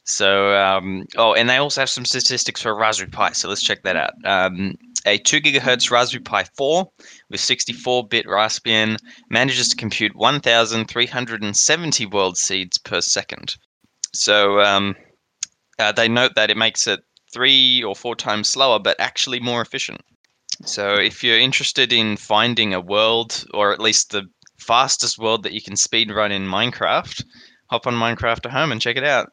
So, 0.04 0.56
um, 0.56 1.06
oh, 1.18 1.36
and 1.36 1.48
they 1.48 1.58
also 1.58 1.82
have 1.82 1.90
some 1.90 2.06
statistics 2.06 2.64
for 2.64 2.76
Raspberry 2.76 3.12
Pi. 3.12 3.32
So 3.34 3.48
let's 3.48 3.62
check 3.62 3.84
that 3.84 3.96
out. 3.96 4.14
Um, 4.26 4.74
a 5.06 5.20
2 5.20 5.40
gigahertz 5.42 5.92
Raspberry 5.92 6.24
Pi 6.24 6.46
4 6.58 6.90
with 7.30 7.40
64 7.40 8.08
bit 8.08 8.26
Raspbian 8.26 8.98
manages 9.30 9.70
to 9.70 9.76
compute 9.76 10.16
1,370 10.16 12.06
world 12.08 12.38
seeds 12.38 12.80
per 12.80 13.00
second. 13.00 13.56
So 14.14 14.60
um, 14.62 14.96
uh, 15.78 15.92
they 15.92 16.08
note 16.08 16.34
that 16.36 16.50
it 16.50 16.58
makes 16.58 16.88
it 16.88 17.02
three 17.32 17.84
or 17.84 17.96
four 17.96 18.16
times 18.16 18.50
slower, 18.50 18.80
but 18.80 19.00
actually 19.00 19.40
more 19.40 19.62
efficient. 19.62 20.02
So 20.66 20.96
if 20.96 21.24
you're 21.24 21.40
interested 21.40 21.94
in 21.94 22.18
finding 22.18 22.74
a 22.74 22.82
world, 22.82 23.46
or 23.54 23.72
at 23.72 23.80
least 23.80 24.12
the 24.12 24.24
fastest 24.58 25.18
world 25.18 25.44
that 25.44 25.54
you 25.54 25.62
can 25.62 25.76
speed 25.76 26.12
run 26.12 26.32
in 26.32 26.46
Minecraft, 26.46 27.24
hop 27.70 27.88
on 27.88 27.94
Minecraft 27.94 28.46
at 28.46 28.52
home 28.52 28.72
and 28.72 28.82
check 28.82 28.98
it 28.98 29.04
out. 29.04 29.32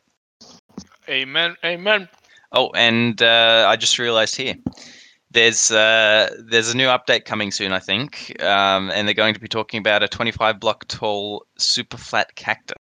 Amen. 1.09 1.56
Amen. 1.64 2.09
Oh, 2.52 2.71
and 2.75 3.21
uh, 3.23 3.66
I 3.68 3.76
just 3.76 3.99
realized 3.99 4.37
here, 4.37 4.54
there's 5.30 5.71
uh, 5.71 6.30
there's 6.38 6.73
a 6.73 6.76
new 6.76 6.87
update 6.87 7.25
coming 7.25 7.50
soon, 7.50 7.73
I 7.73 7.80
think, 7.80 8.40
um, 8.42 8.90
and 8.90 9.06
they're 9.06 9.14
going 9.14 9.35
to 9.35 9.40
be 9.40 9.49
talking 9.49 9.78
about 9.78 10.02
a 10.02 10.09
25 10.09 10.61
block 10.61 10.87
tall 10.88 11.45
super 11.59 11.97
flat 11.97 12.35
cactus. 12.37 12.76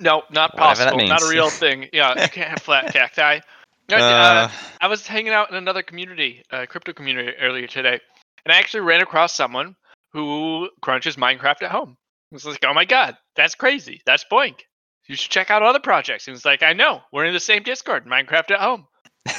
No, 0.00 0.22
not 0.30 0.54
Whatever 0.54 0.90
possible. 0.90 1.06
Not 1.06 1.22
a 1.22 1.28
real 1.28 1.50
thing. 1.50 1.88
Yeah, 1.92 2.10
you 2.10 2.28
can't 2.28 2.50
have 2.50 2.62
flat 2.62 2.92
cacti. 2.92 3.40
Uh, 3.90 3.94
Uh, 3.96 4.48
I 4.80 4.86
was 4.86 5.06
hanging 5.06 5.32
out 5.32 5.50
in 5.50 5.56
another 5.56 5.82
community, 5.82 6.42
uh, 6.50 6.66
crypto 6.66 6.92
community 6.92 7.32
earlier 7.40 7.66
today, 7.66 7.98
and 8.44 8.52
I 8.52 8.58
actually 8.58 8.80
ran 8.80 9.00
across 9.00 9.34
someone 9.34 9.74
who 10.12 10.68
crunches 10.82 11.16
Minecraft 11.16 11.62
at 11.62 11.70
home. 11.70 11.96
I 12.30 12.34
was 12.34 12.44
like, 12.44 12.64
oh 12.66 12.74
my 12.74 12.84
god, 12.84 13.16
that's 13.36 13.54
crazy. 13.54 14.02
That's 14.04 14.24
BOINC. 14.30 14.60
You 15.06 15.16
should 15.16 15.30
check 15.30 15.50
out 15.50 15.62
other 15.62 15.80
projects. 15.80 16.26
He 16.26 16.30
was 16.30 16.44
like, 16.44 16.62
I 16.62 16.74
know. 16.74 17.00
We're 17.12 17.24
in 17.24 17.32
the 17.32 17.40
same 17.40 17.62
Discord, 17.62 18.04
Minecraft 18.04 18.50
at 18.50 18.60
home. 18.60 18.86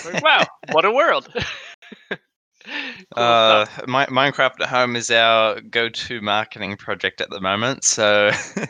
Like, 0.03 0.23
wow, 0.23 0.47
what 0.71 0.85
a 0.85 0.91
world. 0.91 1.27
Cool 3.15 3.23
uh. 3.23 3.65
Mi- 3.87 4.05
Minecraft 4.05 4.59
at 4.61 4.67
home 4.69 4.95
is 4.95 5.09
our 5.09 5.61
go-to 5.61 6.21
marketing 6.21 6.75
project 6.77 7.21
at 7.21 7.29
the 7.29 7.39
moment, 7.39 7.83
so 7.83 8.27
it 8.55 8.69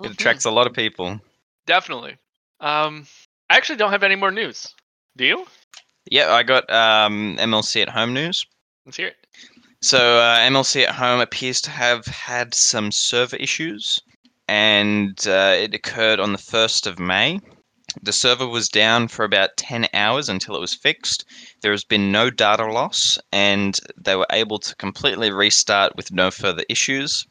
Mhm. 0.00 0.10
attracts 0.10 0.44
a 0.44 0.50
lot 0.50 0.66
of 0.66 0.72
people. 0.74 1.20
Definitely. 1.66 2.16
Um, 2.60 3.06
I 3.48 3.56
actually 3.56 3.76
don't 3.76 3.92
have 3.92 4.02
any 4.02 4.16
more 4.16 4.32
news. 4.32 4.74
Do 5.18 5.24
you? 5.24 5.46
Yeah, 6.08 6.32
I 6.32 6.44
got 6.44 6.70
um, 6.72 7.36
MLC 7.40 7.82
at 7.82 7.88
home 7.88 8.14
news. 8.14 8.46
Let's 8.86 8.96
hear 8.96 9.08
it. 9.08 9.16
So 9.82 10.18
uh, 10.18 10.38
MLC 10.38 10.84
at 10.84 10.94
home 10.94 11.20
appears 11.20 11.60
to 11.62 11.70
have 11.70 12.06
had 12.06 12.54
some 12.54 12.92
server 12.92 13.36
issues, 13.36 13.98
and 14.46 15.18
uh, 15.26 15.56
it 15.58 15.74
occurred 15.74 16.20
on 16.20 16.30
the 16.30 16.38
first 16.38 16.86
of 16.86 17.00
May. 17.00 17.40
The 18.00 18.12
server 18.12 18.46
was 18.46 18.68
down 18.68 19.08
for 19.08 19.24
about 19.24 19.56
10 19.56 19.88
hours 19.92 20.28
until 20.28 20.54
it 20.54 20.60
was 20.60 20.72
fixed. 20.72 21.24
There 21.62 21.72
has 21.72 21.82
been 21.82 22.12
no 22.12 22.30
data 22.30 22.70
loss, 22.70 23.18
and 23.32 23.76
they 23.96 24.14
were 24.14 24.26
able 24.30 24.60
to 24.60 24.76
completely 24.76 25.32
restart 25.32 25.96
with 25.96 26.12
no 26.12 26.30
further 26.30 26.62
issues. 26.68 27.26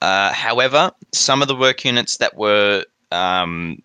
Uh, 0.00 0.32
however, 0.32 0.92
some 1.12 1.42
of 1.42 1.48
the 1.48 1.56
work 1.56 1.84
units 1.84 2.18
that 2.18 2.36
were 2.36 2.84
um, 3.10 3.78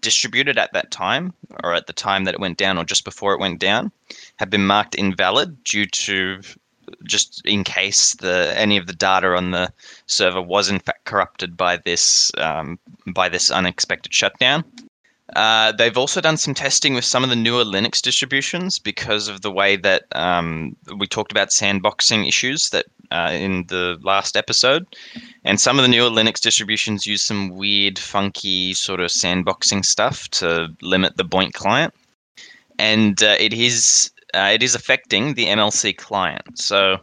distributed 0.00 0.58
at 0.58 0.72
that 0.72 0.90
time, 0.90 1.32
or 1.62 1.74
at 1.74 1.86
the 1.86 1.92
time 1.92 2.24
that 2.24 2.34
it 2.34 2.40
went 2.40 2.58
down, 2.58 2.78
or 2.78 2.84
just 2.84 3.04
before 3.04 3.34
it 3.34 3.40
went 3.40 3.58
down, 3.60 3.92
have 4.36 4.50
been 4.50 4.66
marked 4.66 4.94
invalid 4.94 5.62
due 5.64 5.86
to 5.86 6.40
just 7.04 7.42
in 7.44 7.64
case 7.64 8.14
the 8.16 8.52
any 8.56 8.76
of 8.76 8.86
the 8.86 8.92
data 8.92 9.28
on 9.36 9.52
the 9.52 9.72
server 10.06 10.42
was 10.42 10.68
in 10.68 10.78
fact 10.78 11.04
corrupted 11.04 11.56
by 11.56 11.76
this 11.76 12.32
um, 12.38 12.78
by 13.06 13.28
this 13.28 13.50
unexpected 13.50 14.12
shutdown. 14.12 14.64
Uh, 15.36 15.72
they've 15.72 15.96
also 15.96 16.20
done 16.20 16.36
some 16.36 16.54
testing 16.54 16.94
with 16.94 17.04
some 17.04 17.22
of 17.22 17.30
the 17.30 17.36
newer 17.36 17.64
Linux 17.64 18.00
distributions 18.00 18.78
because 18.78 19.28
of 19.28 19.42
the 19.42 19.50
way 19.50 19.76
that 19.76 20.04
um, 20.12 20.76
we 20.96 21.06
talked 21.06 21.30
about 21.30 21.50
sandboxing 21.50 22.26
issues 22.26 22.70
that 22.70 22.86
uh, 23.12 23.30
in 23.32 23.64
the 23.66 23.98
last 24.02 24.36
episode, 24.36 24.86
and 25.44 25.60
some 25.60 25.78
of 25.78 25.82
the 25.82 25.88
newer 25.88 26.10
Linux 26.10 26.40
distributions 26.40 27.06
use 27.06 27.22
some 27.22 27.50
weird, 27.50 27.98
funky 27.98 28.74
sort 28.74 29.00
of 29.00 29.10
sandboxing 29.10 29.84
stuff 29.84 30.28
to 30.30 30.68
limit 30.82 31.16
the 31.16 31.24
BOINC 31.24 31.52
client, 31.52 31.94
and 32.78 33.22
uh, 33.22 33.36
it 33.38 33.52
is 33.52 34.10
uh, 34.34 34.50
it 34.52 34.62
is 34.62 34.74
affecting 34.74 35.34
the 35.34 35.46
MLC 35.46 35.96
client. 35.96 36.58
So 36.58 36.98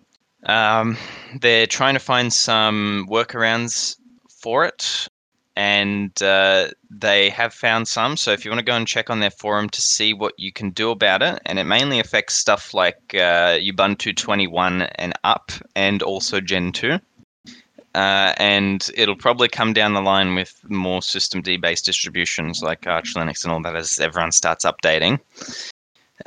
um, 0.45 0.97
they're 1.41 1.67
trying 1.67 1.93
to 1.93 1.99
find 1.99 2.31
some 2.31 3.05
workarounds 3.09 3.97
for 4.29 4.65
it, 4.65 5.07
and 5.57 6.21
uh, 6.21 6.67
they 6.91 7.31
have 7.31 7.51
found 7.51 7.87
some. 7.87 8.15
So 8.15 8.31
if 8.31 8.45
you 8.45 8.51
want 8.51 8.59
to 8.59 8.65
go 8.65 8.75
and 8.75 8.87
check 8.87 9.09
on 9.09 9.21
their 9.21 9.31
forum 9.31 9.69
to 9.69 9.81
see 9.81 10.13
what 10.13 10.35
you 10.37 10.51
can 10.53 10.69
do 10.69 10.91
about 10.91 11.23
it, 11.23 11.41
and 11.47 11.57
it 11.57 11.63
mainly 11.63 11.99
affects 11.99 12.35
stuff 12.35 12.75
like 12.75 13.15
uh, 13.15 13.57
Ubuntu 13.57 14.15
21 14.15 14.83
and 14.83 15.13
up, 15.23 15.51
and 15.75 16.03
also 16.03 16.39
Gentoo. 16.39 16.99
Uh, 17.95 18.33
and 18.37 18.91
it'll 18.93 19.15
probably 19.15 19.47
come 19.47 19.73
down 19.73 19.95
the 19.95 20.01
line 20.01 20.35
with 20.35 20.53
more 20.69 20.99
systemd 20.99 21.59
based 21.59 21.85
distributions 21.85 22.61
like 22.61 22.85
Arch 22.85 23.15
Linux 23.15 23.43
and 23.43 23.51
all 23.51 23.61
that 23.63 23.75
as 23.75 23.99
everyone 23.99 24.31
starts 24.31 24.63
updating. 24.63 25.19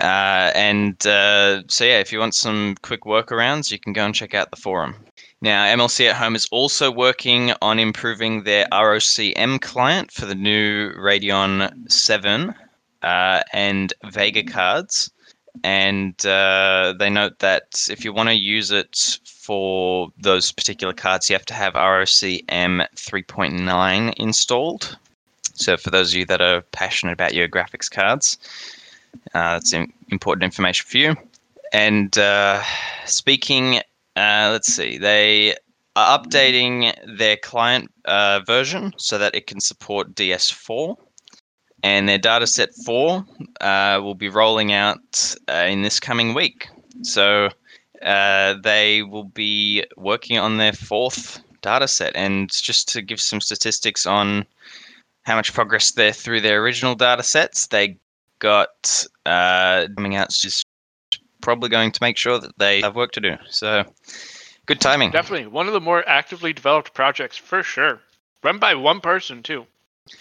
Uh, 0.01 0.51
and 0.57 1.07
uh, 1.07 1.63
so, 1.69 1.85
yeah, 1.85 2.01
if 2.01 2.13
you 2.13 2.19
want 2.19 2.35
some 2.35 2.75
quick 2.83 3.03
workarounds, 3.03 3.71
you 3.71 3.79
can 3.79 3.93
go 3.93 4.05
and 4.05 4.13
check 4.13 4.35
out 4.35 4.51
the 4.51 4.57
forum. 4.57 4.97
Now, 5.43 5.65
MLC 5.65 6.11
at 6.11 6.17
Home 6.17 6.37
is 6.37 6.47
also 6.51 6.91
working 6.91 7.53
on 7.63 7.79
improving 7.79 8.43
their 8.43 8.67
ROCm 8.71 9.59
client 9.63 10.13
for 10.13 10.27
the 10.27 10.35
new 10.35 10.93
Radeon 10.93 11.91
7 11.91 12.55
uh, 13.03 13.43
and 13.55 13.95
Vega 14.11 14.43
cards. 14.43 15.11
And 15.65 16.15
uh, 16.27 16.93
they 16.99 17.09
note 17.09 17.39
that 17.39 17.87
if 17.89 18.05
you 18.05 18.13
want 18.13 18.29
to 18.29 18.35
use 18.35 18.71
it 18.71 19.19
for 19.25 20.13
those 20.19 20.53
particular 20.53 20.93
cards, 20.93 21.31
you 21.31 21.35
have 21.35 21.47
to 21.47 21.55
have 21.55 21.73
ROCm 21.73 22.87
3.9 22.95 24.15
installed. 24.19 24.99
So, 25.55 25.77
for 25.79 25.91
those 25.91 26.13
of 26.13 26.19
you 26.19 26.27
that 26.27 26.43
are 26.43 26.61
passionate 26.73 27.13
about 27.13 27.35
your 27.35 27.49
graphics 27.49 27.91
cards, 27.91 28.39
uh, 29.35 29.55
that's 29.55 29.73
important 29.73 30.45
information 30.45 30.87
for 30.87 30.99
you. 30.99 31.17
And 31.73 32.17
uh, 32.19 32.63
speaking, 33.07 33.81
uh, 34.17 34.49
let's 34.53 34.73
see, 34.73 34.99
they 34.99 35.55
are 35.97 36.19
updating 36.19 36.93
their 37.19 37.37
client 37.37 37.91
uh, 38.05 38.41
version 38.47 38.93
so 38.97 39.19
that 39.19 39.35
it 39.35 39.47
can 39.47 39.61
support 39.61 40.15
DS4. 40.15 40.97
And 41.83 42.09
their 42.09 42.19
dataset 42.19 42.69
4 42.85 43.25
uh, 43.61 44.01
will 44.03 44.15
be 44.15 44.29
rolling 44.29 44.73
out 44.73 45.35
uh, 45.49 45.65
in 45.67 45.83
this 45.83 45.99
coming 45.99 46.35
week. 46.35 46.69
So 47.03 47.49
they 48.03 49.03
will 49.03 49.31
be 49.35 49.85
working 49.97 50.39
on 50.39 50.59
their 50.59 50.75
fourth 50.75 51.43
dataset. 51.63 52.13
And 52.15 52.51
just 52.51 52.89
to 52.91 53.03
give 53.03 53.21
some 53.21 53.41
statistics 53.41 54.05
on 54.05 54.45
how 55.23 55.37
much 55.37 55.53
progress 55.53 55.93
they're 55.93 56.13
through 56.13 56.41
their 56.41 56.63
original 56.63 56.95
data 56.95 57.23
sets, 57.23 57.69
they 57.69 57.97
got 58.39 59.07
uh, 59.27 59.87
coming 59.97 60.17
out 60.17 60.29
is 60.45 60.63
probably 61.41 61.69
going 61.69 61.93
to 61.93 62.03
make 62.03 62.17
sure 62.17 62.39
that 62.39 62.59
they 62.59 62.81
have 62.81 62.97
work 62.97 63.13
to 63.13 63.21
do. 63.21 63.37
So 63.49 63.85
good 64.67 64.81
timing. 64.81 65.11
Definitely 65.11 65.49
one 65.49 65.67
of 65.67 65.73
the 65.73 65.81
more 65.81 66.07
actively 66.09 66.53
developed 66.53 66.95
projects 66.95 67.37
for 67.37 67.63
sure. 67.63 68.01
Run 68.43 68.59
by 68.59 68.75
one 68.75 69.01
person 69.01 69.43
too. 69.43 69.67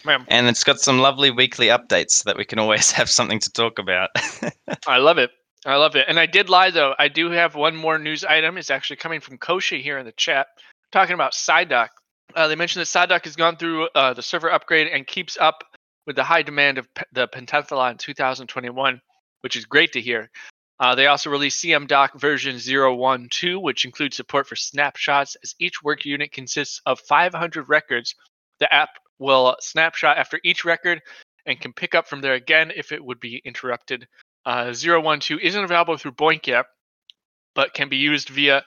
Man. 0.05 0.25
And 0.27 0.47
it's 0.47 0.63
got 0.63 0.79
some 0.79 0.99
lovely 0.99 1.31
weekly 1.31 1.67
updates 1.67 2.11
so 2.11 2.23
that 2.25 2.37
we 2.37 2.45
can 2.45 2.59
always 2.59 2.91
have 2.99 3.09
something 3.09 3.39
to 3.39 3.51
talk 3.51 3.79
about. 3.79 4.09
I 4.87 4.97
love 4.97 5.17
it. 5.17 5.31
I 5.65 5.75
love 5.75 5.95
it. 5.95 6.05
And 6.07 6.19
I 6.19 6.25
did 6.25 6.49
lie 6.49 6.71
though. 6.71 6.95
I 6.99 7.07
do 7.07 7.29
have 7.31 7.55
one 7.55 7.75
more 7.75 7.97
news 7.97 8.23
item. 8.23 8.57
It's 8.57 8.69
actually 8.69 8.97
coming 8.97 9.19
from 9.19 9.37
Koshi 9.37 9.81
here 9.81 9.97
in 9.97 10.05
the 10.05 10.13
chat, 10.13 10.47
talking 10.91 11.13
about 11.13 11.33
SiDock. 11.33 11.89
Uh, 12.35 12.47
they 12.47 12.55
mentioned 12.55 12.85
that 12.85 13.09
SiDock 13.09 13.25
has 13.25 13.35
gone 13.35 13.57
through 13.57 13.89
uh, 13.95 14.13
the 14.13 14.21
server 14.21 14.51
upgrade 14.51 14.87
and 14.87 15.05
keeps 15.05 15.37
up 15.39 15.63
with 16.05 16.15
the 16.15 16.23
high 16.23 16.41
demand 16.41 16.77
of 16.77 16.87
the 17.11 17.27
Pentathlon 17.27 17.97
2021, 17.97 19.01
which 19.41 19.55
is 19.55 19.65
great 19.65 19.91
to 19.93 20.01
hear. 20.01 20.29
Uh, 20.79 20.95
they 20.95 21.07
also 21.07 21.29
released 21.29 21.63
CmDock 21.63 22.19
version 22.19 22.57
012, 22.57 23.61
which 23.61 23.83
includes 23.83 24.15
support 24.15 24.47
for 24.47 24.55
snapshots, 24.55 25.35
as 25.43 25.53
each 25.59 25.83
work 25.83 26.05
unit 26.05 26.31
consists 26.31 26.81
of 26.85 26.99
500 27.01 27.67
records. 27.67 28.15
The 28.59 28.73
app 28.73 28.89
will 29.17 29.57
snapshot 29.59 30.17
after 30.17 30.39
each 30.43 30.63
record 30.63 31.01
and 31.45 31.59
can 31.59 31.73
pick 31.73 31.95
up 31.95 32.07
from 32.07 32.21
there 32.21 32.35
again 32.35 32.71
if 32.75 32.91
it 32.91 33.03
would 33.03 33.19
be 33.19 33.41
interrupted. 33.43 34.07
Uh, 34.45 34.73
012 34.73 35.41
isn't 35.41 35.63
available 35.63 35.97
through 35.97 36.13
BOINC 36.13 36.47
yet, 36.47 36.65
but 37.55 37.73
can 37.73 37.89
be 37.89 37.97
used 37.97 38.29
via 38.29 38.63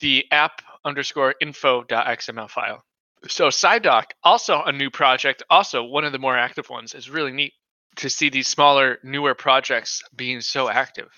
the 0.00 0.24
app 0.30 0.62
underscore 0.84 1.34
info.xml 1.40 2.48
file. 2.48 2.82
So 3.28 3.48
SiDock, 3.48 4.06
also 4.24 4.62
a 4.62 4.72
new 4.72 4.90
project, 4.90 5.42
also 5.50 5.84
one 5.84 6.04
of 6.04 6.12
the 6.12 6.18
more 6.18 6.36
active 6.36 6.70
ones. 6.70 6.94
is 6.94 7.10
really 7.10 7.32
neat 7.32 7.52
to 7.96 8.08
see 8.08 8.30
these 8.30 8.48
smaller, 8.48 8.98
newer 9.04 9.34
projects 9.34 10.02
being 10.16 10.40
so 10.40 10.68
active. 10.68 11.08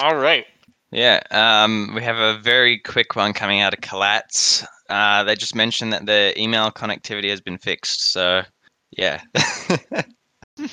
All 0.00 0.16
right. 0.16 0.46
Yeah, 0.90 1.20
um, 1.30 1.92
we 1.94 2.02
have 2.02 2.16
a 2.16 2.38
very 2.38 2.78
quick 2.78 3.14
one 3.14 3.34
coming 3.34 3.60
out 3.60 3.74
of 3.74 3.80
Collatz. 3.80 4.64
Uh, 4.88 5.22
they 5.24 5.34
just 5.36 5.54
mentioned 5.54 5.92
that 5.92 6.06
the 6.06 6.32
email 6.40 6.70
connectivity 6.70 7.28
has 7.28 7.40
been 7.42 7.58
fixed. 7.58 8.10
So, 8.10 8.42
yeah. 8.90 9.20
no, 10.58 10.64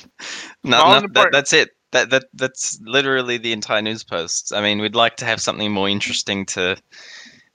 no, 0.64 1.00
that, 1.12 1.28
that's 1.30 1.52
it. 1.52 1.70
That 1.92 2.10
that 2.10 2.24
that's 2.34 2.80
literally 2.82 3.36
the 3.36 3.52
entire 3.52 3.82
news 3.82 4.02
post. 4.02 4.52
I 4.54 4.62
mean, 4.62 4.80
we'd 4.80 4.94
like 4.94 5.16
to 5.18 5.24
have 5.24 5.40
something 5.40 5.70
more 5.70 5.88
interesting 5.88 6.46
to, 6.46 6.76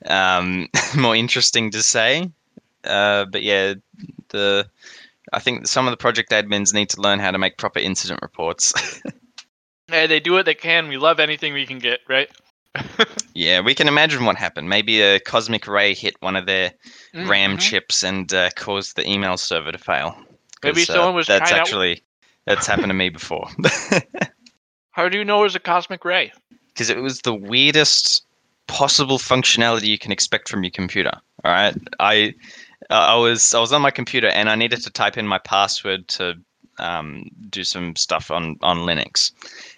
um, 0.06 0.70
more 0.98 1.16
interesting 1.16 1.72
to 1.72 1.82
say, 1.82 2.32
uh, 2.84 3.26
but 3.26 3.42
yeah, 3.42 3.74
the 4.30 4.70
I 5.34 5.40
think 5.40 5.68
some 5.68 5.88
of 5.88 5.92
the 5.92 5.98
project 5.98 6.32
admins 6.32 6.74
need 6.74 6.90
to 6.92 7.02
learn 7.02 7.20
how 7.20 7.32
to 7.32 7.38
make 7.40 7.58
proper 7.58 7.80
incident 7.80 8.22
reports. 8.22 8.74
hey, 9.88 10.08
they 10.08 10.20
do 10.20 10.34
what 10.34 10.46
they 10.46 10.56
can. 10.56 10.88
We 10.88 10.98
love 10.98 11.20
anything 11.20 11.54
we 11.54 11.66
can 11.66 11.80
get, 11.80 12.00
right? 12.08 12.30
yeah, 13.34 13.60
we 13.62 13.76
can 13.76 13.88
imagine 13.88 14.26
what 14.26 14.36
happened. 14.36 14.70
Maybe 14.70 15.02
a 15.02 15.20
cosmic 15.20 15.68
ray 15.68 15.94
hit 15.94 16.16
one 16.22 16.36
of 16.36 16.46
their 16.46 16.72
mm-hmm. 17.14 17.30
RAM 17.30 17.58
chips 17.58 18.04
and 18.04 18.34
uh, 18.34 18.50
caused 18.56 18.96
the 18.96 19.10
email 19.10 19.38
server 19.38 19.72
to 19.72 19.78
fail. 19.78 20.18
Maybe 20.64 20.86
someone 20.86 21.10
uh, 21.10 21.14
was. 21.14 21.28
That's 21.28 21.52
actually 21.52 21.94
out... 21.94 22.00
that's 22.46 22.68
happened 22.68 22.88
to 22.88 22.94
me 22.94 23.10
before. 23.10 23.48
How 24.92 25.10
do 25.10 25.18
you 25.18 25.26
know 25.26 25.42
it 25.42 25.44
was 25.44 25.56
a 25.56 25.60
cosmic 25.60 26.06
ray? 26.06 26.32
Because 26.68 26.90
it 26.90 26.98
was 26.98 27.22
the 27.22 27.34
weirdest 27.34 28.24
possible 28.68 29.18
functionality 29.18 29.88
you 29.88 30.00
can 30.00 30.12
expect 30.12 30.50
from 30.50 30.64
your 30.64 30.72
computer. 30.72 31.12
All 31.44 31.52
right, 31.52 31.76
I 32.00 32.34
uh, 32.90 32.94
I 32.94 33.16
was 33.16 33.54
I 33.54 33.60
was 33.60 33.74
on 33.74 33.82
my 33.82 33.92
computer 33.92 34.28
and 34.28 34.50
I 34.50 34.56
needed 34.56 34.82
to 34.84 34.90
type 34.90 35.18
in 35.18 35.28
my 35.28 35.40
password 35.40 36.08
to 36.10 36.36
um, 36.80 37.30
do 37.50 37.64
some 37.64 37.96
stuff 37.96 38.32
on 38.32 38.58
on 38.62 38.80
Linux, 38.80 39.32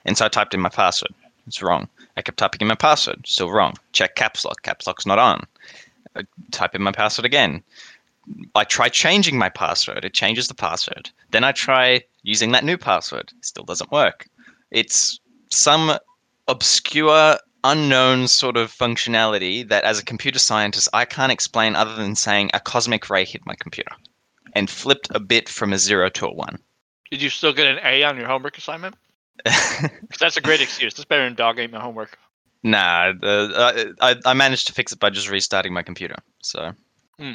and 0.05 0.17
so 0.17 0.25
I 0.25 0.29
typed 0.29 0.53
in 0.53 0.61
my 0.61 0.69
password. 0.69 1.13
It's 1.47 1.61
wrong. 1.61 1.87
I 2.17 2.21
kept 2.21 2.37
typing 2.37 2.61
in 2.61 2.67
my 2.67 2.75
password. 2.75 3.27
Still 3.27 3.51
wrong. 3.51 3.75
Check 3.91 4.15
caps 4.15 4.45
lock. 4.45 4.63
Caps 4.63 4.87
lock's 4.87 5.05
not 5.05 5.19
on. 5.19 5.45
I 6.15 6.23
type 6.51 6.73
in 6.75 6.81
my 6.81 6.91
password 6.91 7.25
again. 7.25 7.61
I 8.55 8.63
try 8.63 8.89
changing 8.89 9.37
my 9.37 9.49
password. 9.49 10.03
It 10.05 10.13
changes 10.13 10.47
the 10.47 10.55
password. 10.55 11.11
Then 11.31 11.43
I 11.43 11.51
try 11.51 12.03
using 12.23 12.51
that 12.51 12.63
new 12.63 12.77
password. 12.77 13.31
It 13.37 13.45
still 13.45 13.65
doesn't 13.65 13.91
work. 13.91 14.25
It's 14.71 15.19
some 15.51 15.97
obscure 16.47 17.37
unknown 17.63 18.27
sort 18.27 18.57
of 18.57 18.71
functionality 18.71 19.67
that 19.67 19.83
as 19.83 19.97
a 19.97 20.05
computer 20.05 20.37
scientist 20.37 20.87
I 20.93 21.05
can't 21.05 21.31
explain 21.31 21.75
other 21.75 21.95
than 21.95 22.15
saying 22.15 22.51
a 22.53 22.59
cosmic 22.59 23.09
ray 23.09 23.25
hit 23.25 23.41
my 23.45 23.55
computer 23.55 23.91
and 24.53 24.69
flipped 24.69 25.07
a 25.11 25.19
bit 25.19 25.49
from 25.49 25.73
a 25.73 25.79
zero 25.79 26.09
to 26.09 26.27
a 26.27 26.33
one. 26.33 26.59
Did 27.11 27.21
you 27.21 27.29
still 27.29 27.53
get 27.53 27.67
an 27.67 27.79
A 27.83 28.03
on 28.03 28.17
your 28.17 28.27
homework 28.27 28.57
assignment? 28.57 28.95
that's 30.19 30.37
a 30.37 30.41
great 30.41 30.61
excuse. 30.61 30.93
That's 30.93 31.05
better 31.05 31.23
than 31.23 31.35
dog 31.35 31.59
ate 31.59 31.71
my 31.71 31.79
homework. 31.79 32.17
Nah, 32.63 33.13
uh, 33.21 33.93
I, 34.01 34.15
I 34.25 34.33
managed 34.33 34.67
to 34.67 34.73
fix 34.73 34.91
it 34.91 34.99
by 34.99 35.11
just 35.11 35.29
restarting 35.29 35.73
my 35.73 35.83
computer. 35.83 36.15
So. 36.41 36.73
Hmm. 37.19 37.33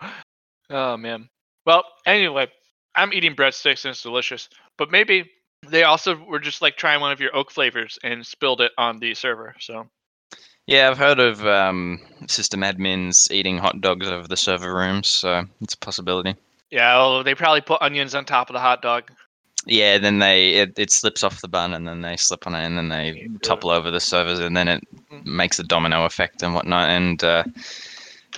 oh 0.70 0.96
man. 0.96 1.28
Well, 1.66 1.84
anyway, 2.06 2.48
I'm 2.94 3.12
eating 3.12 3.34
breadsticks 3.34 3.84
and 3.84 3.92
it's 3.92 4.02
delicious. 4.02 4.48
But 4.78 4.90
maybe 4.90 5.30
they 5.68 5.82
also 5.82 6.16
were 6.16 6.38
just 6.38 6.62
like 6.62 6.76
trying 6.76 7.00
one 7.00 7.12
of 7.12 7.20
your 7.20 7.36
oak 7.36 7.50
flavors 7.50 7.98
and 8.02 8.26
spilled 8.26 8.60
it 8.62 8.72
on 8.78 8.98
the 8.98 9.14
server. 9.14 9.54
So 9.60 9.86
Yeah, 10.66 10.88
I've 10.88 10.98
heard 10.98 11.20
of 11.20 11.46
um, 11.46 12.00
system 12.26 12.60
admins 12.60 13.30
eating 13.30 13.58
hot 13.58 13.80
dogs 13.80 14.08
over 14.08 14.26
the 14.26 14.36
server 14.36 14.74
rooms, 14.74 15.08
so 15.08 15.44
it's 15.60 15.74
a 15.74 15.78
possibility. 15.78 16.34
Yeah, 16.70 16.96
although 16.96 17.22
they 17.22 17.34
probably 17.34 17.60
put 17.62 17.82
onions 17.82 18.14
on 18.14 18.24
top 18.24 18.48
of 18.50 18.54
the 18.54 18.60
hot 18.60 18.82
dog. 18.82 19.10
Yeah, 19.66 19.98
then 19.98 20.20
they 20.20 20.50
it, 20.54 20.78
it 20.78 20.90
slips 20.90 21.22
off 21.22 21.42
the 21.42 21.48
bun, 21.48 21.74
and 21.74 21.86
then 21.86 22.00
they 22.00 22.16
slip 22.16 22.46
on 22.46 22.54
it, 22.54 22.64
and 22.64 22.78
then 22.78 22.88
they 22.88 23.28
topple 23.42 23.70
over 23.70 23.90
the 23.90 24.00
servers, 24.00 24.38
and 24.38 24.56
then 24.56 24.68
it 24.68 24.82
Mhm. 25.12 25.26
makes 25.26 25.58
a 25.58 25.64
domino 25.64 26.04
effect 26.04 26.42
and 26.42 26.54
whatnot. 26.54 26.88
And 26.88 27.22
uh, 27.22 27.44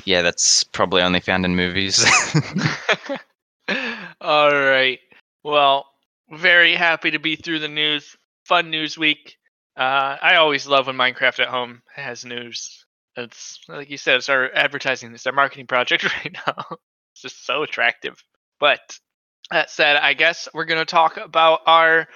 yeah, 0.05 0.23
that's 0.23 0.65
probably 0.65 1.03
only 1.03 1.21
found 1.21 1.45
in 1.45 1.55
movies. 1.55 2.05
All 4.21 4.51
right. 4.51 4.99
Well, 5.45 5.87
very 6.31 6.75
happy 6.75 7.11
to 7.13 7.19
be 7.19 7.37
through 7.37 7.61
the 7.61 7.69
news. 7.69 8.17
Fun 8.45 8.71
news 8.71 8.99
week. 8.99 9.37
Uh, 9.77 10.17
I 10.21 10.37
always 10.37 10.67
love 10.67 10.87
when 10.87 10.97
Minecraft 10.97 11.41
at 11.41 11.49
Home 11.49 11.83
has 11.95 12.25
news. 12.25 12.85
It's 13.17 13.61
like 13.69 13.91
you 13.91 13.99
said, 13.99 14.17
it's 14.17 14.29
our 14.29 14.51
advertising, 14.55 15.15
it's 15.15 15.27
our 15.27 15.33
marketing 15.33 15.67
project 15.67 16.05
right 16.25 16.37
now. 16.47 16.77
It's 17.13 17.23
just 17.23 17.47
so 17.47 17.63
attractive. 17.63 18.23
But 18.59 18.99
that 19.51 19.71
said, 19.71 19.97
I 19.97 20.15
guess 20.15 20.49
we're 20.55 20.65
gonna 20.65 20.85
talk 20.85 21.17
about 21.17 21.61
our 21.67 22.09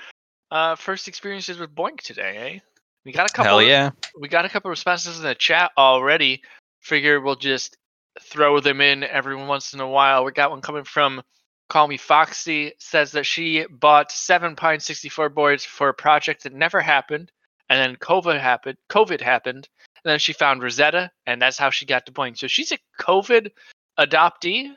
uh, 0.51 0.77
first 0.77 1.09
experiences 1.09 1.59
with 1.59 1.75
BOINC 1.75 2.01
today. 2.01 2.37
Eh? 2.37 2.59
We 3.05 3.13
got 3.13 3.31
a 3.31 3.33
couple. 3.33 3.59
Hell 3.59 3.63
yeah! 3.63 3.91
we 4.19 4.29
got 4.29 4.45
a 4.45 4.49
couple 4.49 4.71
responses 4.71 5.19
in 5.19 5.25
the 5.25 5.35
chat 5.35 5.71
already. 5.79 6.43
Figure 6.81 7.21
we'll 7.21 7.37
just 7.37 7.77
throw 8.21 8.61
them 8.61 8.81
in 8.81 9.05
every 9.05 9.37
once 9.37 9.75
in 9.75 9.81
a 9.81 9.89
while. 9.89 10.25
We 10.25 10.33
got 10.33 10.51
one 10.51 10.61
coming 10.61 10.85
from 10.85 11.23
Call 11.69 11.89
Me 11.89 11.97
Foxy 11.97 12.73
says 12.79 13.13
that 13.13 13.27
she 13.27 13.67
bought 13.67 14.13
seven 14.13 14.55
Pine 14.55 14.81
64 14.81 15.31
boards 15.31 15.65
for 15.65 15.89
a 15.89 15.95
project 15.95 16.45
that 16.45 16.53
never 16.53 16.81
happened, 16.81 17.33
and 17.69 17.79
then 17.79 17.97
COVID 17.97 18.41
happened. 18.41 18.79
COVID 18.89 19.21
happened, 19.21 19.69
and 20.05 20.11
then 20.11 20.19
she 20.19 20.33
found 20.33 20.63
Rosetta, 20.63 21.11
and 21.27 21.43
that's 21.43 21.59
how 21.59 21.71
she 21.71 21.87
got 21.87 22.07
to 22.07 22.13
BOINC. 22.13 22.39
So 22.39 22.47
she's 22.47 22.73
a 22.73 22.79
COVID 23.01 23.51
adoptee. 23.99 24.73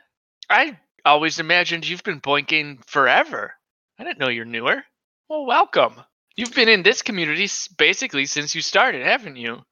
I 0.50 0.78
always 1.04 1.38
imagined 1.38 1.88
you've 1.88 2.02
been 2.02 2.20
boinking 2.20 2.84
forever. 2.86 3.54
I 3.98 4.04
didn't 4.04 4.18
know 4.18 4.28
you're 4.28 4.44
newer. 4.44 4.82
Well, 5.28 5.46
welcome. 5.46 5.94
You've 6.36 6.54
been 6.54 6.68
in 6.68 6.82
this 6.82 7.02
community 7.02 7.48
basically 7.78 8.26
since 8.26 8.54
you 8.54 8.60
started, 8.60 9.06
haven't 9.06 9.36
you? 9.36 9.62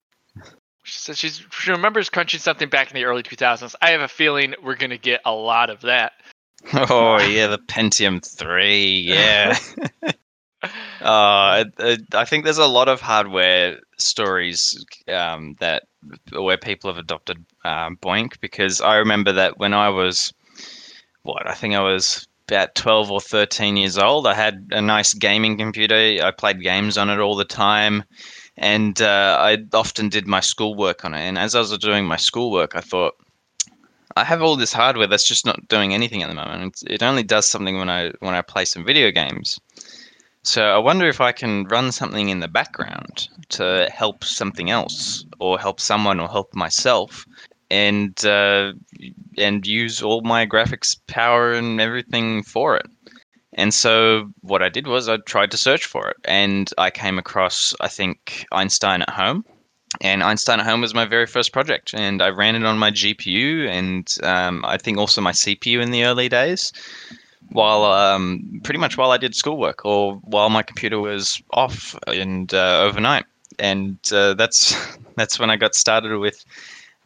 She 0.85 0.99
says 0.99 1.19
she's, 1.19 1.45
she 1.51 1.73
remembers 1.73 2.09
crunching 2.09 2.41
something 2.41 2.69
back 2.69 2.91
in 2.91 2.95
the 2.95 3.05
early 3.05 3.23
2000s. 3.23 3.75
I 3.83 3.91
have 3.91 4.01
a 4.01 4.09
feeling 4.09 4.55
we're 4.63 4.77
going 4.77 4.91
to 4.91 4.99
get 4.99 5.21
a 5.25 5.33
lot 5.33 5.71
of 5.71 5.83
that. 5.83 6.13
Oh 6.73 7.21
yeah, 7.21 7.47
the 7.47 7.59
Pentium 7.59 8.21
Three. 8.21 9.05
Yeah. 9.07 9.57
Uh, 11.01 11.63
I, 11.79 11.99
I 12.13 12.25
think 12.25 12.43
there's 12.43 12.59
a 12.59 12.67
lot 12.67 12.89
of 12.89 13.01
hardware 13.01 13.79
stories 13.99 14.85
um, 15.07 15.55
that 15.61 15.85
where 16.33 16.59
people 16.59 16.91
have 16.91 16.99
adopted 16.99 17.45
um, 17.65 17.97
BOINC 17.99 18.41
because 18.41 18.81
I 18.81 18.97
remember 18.97 19.31
that 19.33 19.59
when 19.59 19.73
I 19.73 19.91
was 19.91 20.33
what 21.29 21.47
I 21.47 21.55
think 21.55 21.75
I 21.75 21.81
was 21.81 22.27
about 22.49 22.75
12 22.75 23.11
or 23.11 23.21
13 23.21 23.77
years 23.77 23.99
old, 23.99 24.27
I 24.27 24.35
had 24.35 24.69
a 24.71 24.81
nice 24.81 25.13
gaming 25.13 25.59
computer. 25.59 25.95
I 26.23 26.31
played 26.31 26.63
games 26.63 26.97
on 26.97 27.11
it 27.11 27.19
all 27.21 27.37
the 27.37 27.45
time, 27.45 28.05
and 28.57 29.01
uh, 29.03 29.37
I 29.39 29.59
often 29.75 30.09
did 30.09 30.27
my 30.27 30.41
schoolwork 30.41 31.05
on 31.05 31.15
it. 31.15 31.21
And 31.21 31.39
as 31.39 31.55
I 31.55 31.61
was 31.61 31.77
doing 31.79 32.07
my 32.07 32.17
schoolwork, 32.17 32.75
I 32.75 32.81
thought. 32.81 33.15
I 34.17 34.25
have 34.25 34.43
all 34.43 34.57
this 34.57 34.73
hardware 34.73 35.07
that's 35.07 35.29
just 35.29 35.47
not 35.47 35.69
doing 35.69 35.95
anything 35.95 36.25
at 36.25 36.29
the 36.29 36.35
moment. 36.35 36.83
It 36.89 37.05
only 37.05 37.23
does 37.23 37.47
something 37.47 37.79
when 37.79 37.91
I 37.91 38.11
when 38.19 38.35
I 38.35 38.43
play 38.43 38.65
some 38.65 38.85
video 38.85 39.13
games. 39.13 39.61
So 40.43 40.63
I 40.63 40.79
wonder 40.79 41.07
if 41.07 41.21
I 41.21 41.31
can 41.31 41.65
run 41.65 41.93
something 41.93 42.29
in 42.31 42.41
the 42.41 42.49
background 42.49 43.29
to 43.51 43.89
help 43.95 44.25
something 44.25 44.71
else, 44.71 45.25
or 45.39 45.59
help 45.59 45.79
someone, 45.79 46.19
or 46.21 46.29
help 46.29 46.55
myself, 46.55 47.27
and 47.71 48.25
uh, 48.25 48.73
and 49.37 49.67
use 49.67 50.03
all 50.03 50.23
my 50.23 50.47
graphics 50.47 50.97
power 51.07 51.53
and 51.53 51.81
everything 51.81 52.43
for 52.43 52.77
it. 52.77 52.87
And 53.55 53.75
so 53.75 54.31
what 54.43 54.63
I 54.63 54.69
did 54.69 54.87
was 54.87 55.09
I 55.09 55.17
tried 55.19 55.51
to 55.51 55.57
search 55.57 55.85
for 55.85 56.09
it, 56.09 56.17
and 56.25 56.71
I 56.79 56.91
came 56.91 57.19
across 57.19 57.75
I 57.81 57.89
think 57.89 58.47
Einstein 58.53 59.03
at 59.03 59.11
Home, 59.11 59.45
and 60.01 60.23
Einstein 60.23 60.61
at 60.61 60.67
Home 60.67 60.81
was 60.81 60.95
my 60.95 61.05
very 61.05 61.27
first 61.27 61.53
project, 61.53 61.95
and 61.95 62.23
I 62.23 62.29
ran 62.29 62.55
it 62.57 62.65
on 62.65 62.79
my 62.79 62.91
GPU 62.91 63.69
and 63.69 64.15
um, 64.23 64.65
I 64.65 64.77
think 64.77 64.99
also 64.99 65.21
my 65.21 65.33
CPU 65.33 65.83
in 65.83 65.91
the 65.91 66.05
early 66.05 66.29
days 66.29 66.73
while 67.51 67.85
um, 67.85 68.61
pretty 68.63 68.79
much 68.79 68.97
while 68.97 69.11
I 69.11 69.17
did 69.17 69.35
schoolwork 69.35 69.85
or 69.85 70.17
while 70.17 70.51
my 70.51 70.63
computer 70.63 71.01
was 71.01 71.43
off 71.53 71.97
and 72.07 72.53
uh, 72.53 72.83
overnight. 72.83 73.25
And 73.59 73.99
uh, 74.13 74.35
that's 74.35 74.77
that's 75.17 75.39
when 75.39 75.51
I 75.51 75.57
got 75.57 75.75
started 75.75 76.17
with 76.19 76.45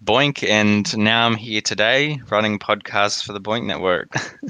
BOINC, 0.04 0.42
and 0.48 0.96
now 0.98 1.26
I'm 1.26 1.36
here 1.36 1.60
today 1.60 2.20
running 2.28 2.58
podcasts 2.58 3.24
for 3.24 3.32
the 3.32 3.40
BOINC 3.40 3.64
Network. 3.64 4.14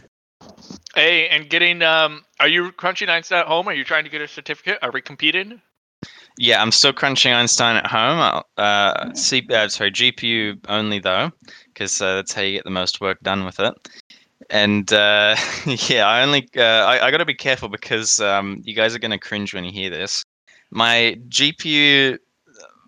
Hey, 0.95 1.29
and 1.29 1.49
getting 1.49 1.83
um, 1.83 2.25
are 2.39 2.49
you 2.49 2.71
crunching 2.73 3.09
Einstein 3.09 3.41
at 3.41 3.47
home? 3.47 3.67
Are 3.67 3.73
you 3.73 3.83
trying 3.83 4.05
to 4.05 4.11
get 4.11 4.21
a 4.21 4.29
certificate? 4.29 4.79
Are 4.83 4.91
we 4.91 5.01
competing? 5.01 5.63
yeah, 6.39 6.61
I'm 6.63 6.73
still 6.73 6.93
crunching 6.93 7.33
Einstein 7.33 7.77
at 7.77 7.87
home. 7.87 8.43
Uh, 8.57 9.15
C- 9.15 9.47
uh, 9.51 9.69
sorry, 9.69 9.91
GPU 9.91 10.59
only 10.69 10.99
though, 10.99 11.31
because 11.67 12.01
uh, 12.01 12.17
that's 12.17 12.33
how 12.33 12.43
you 12.43 12.53
get 12.53 12.65
the 12.65 12.71
most 12.71 13.01
work 13.01 13.21
done 13.23 13.45
with 13.45 13.61
it. 13.61 13.75
And 14.51 14.93
uh, 14.93 15.37
yeah, 15.89 16.07
I 16.07 16.23
only 16.23 16.49
uh, 16.57 16.63
I, 16.63 17.07
I 17.07 17.11
got 17.11 17.19
to 17.19 17.25
be 17.25 17.35
careful 17.35 17.69
because 17.69 18.21
um, 18.21 18.63
you 18.65 18.75
guys 18.75 18.95
are 18.95 18.99
going 18.99 19.13
to 19.13 19.19
cringe 19.19 19.55
when 19.55 19.65
you 19.65 19.73
hear 19.73 19.91
this. 19.91 20.25
My 20.71 21.19
GPU, 21.29 22.19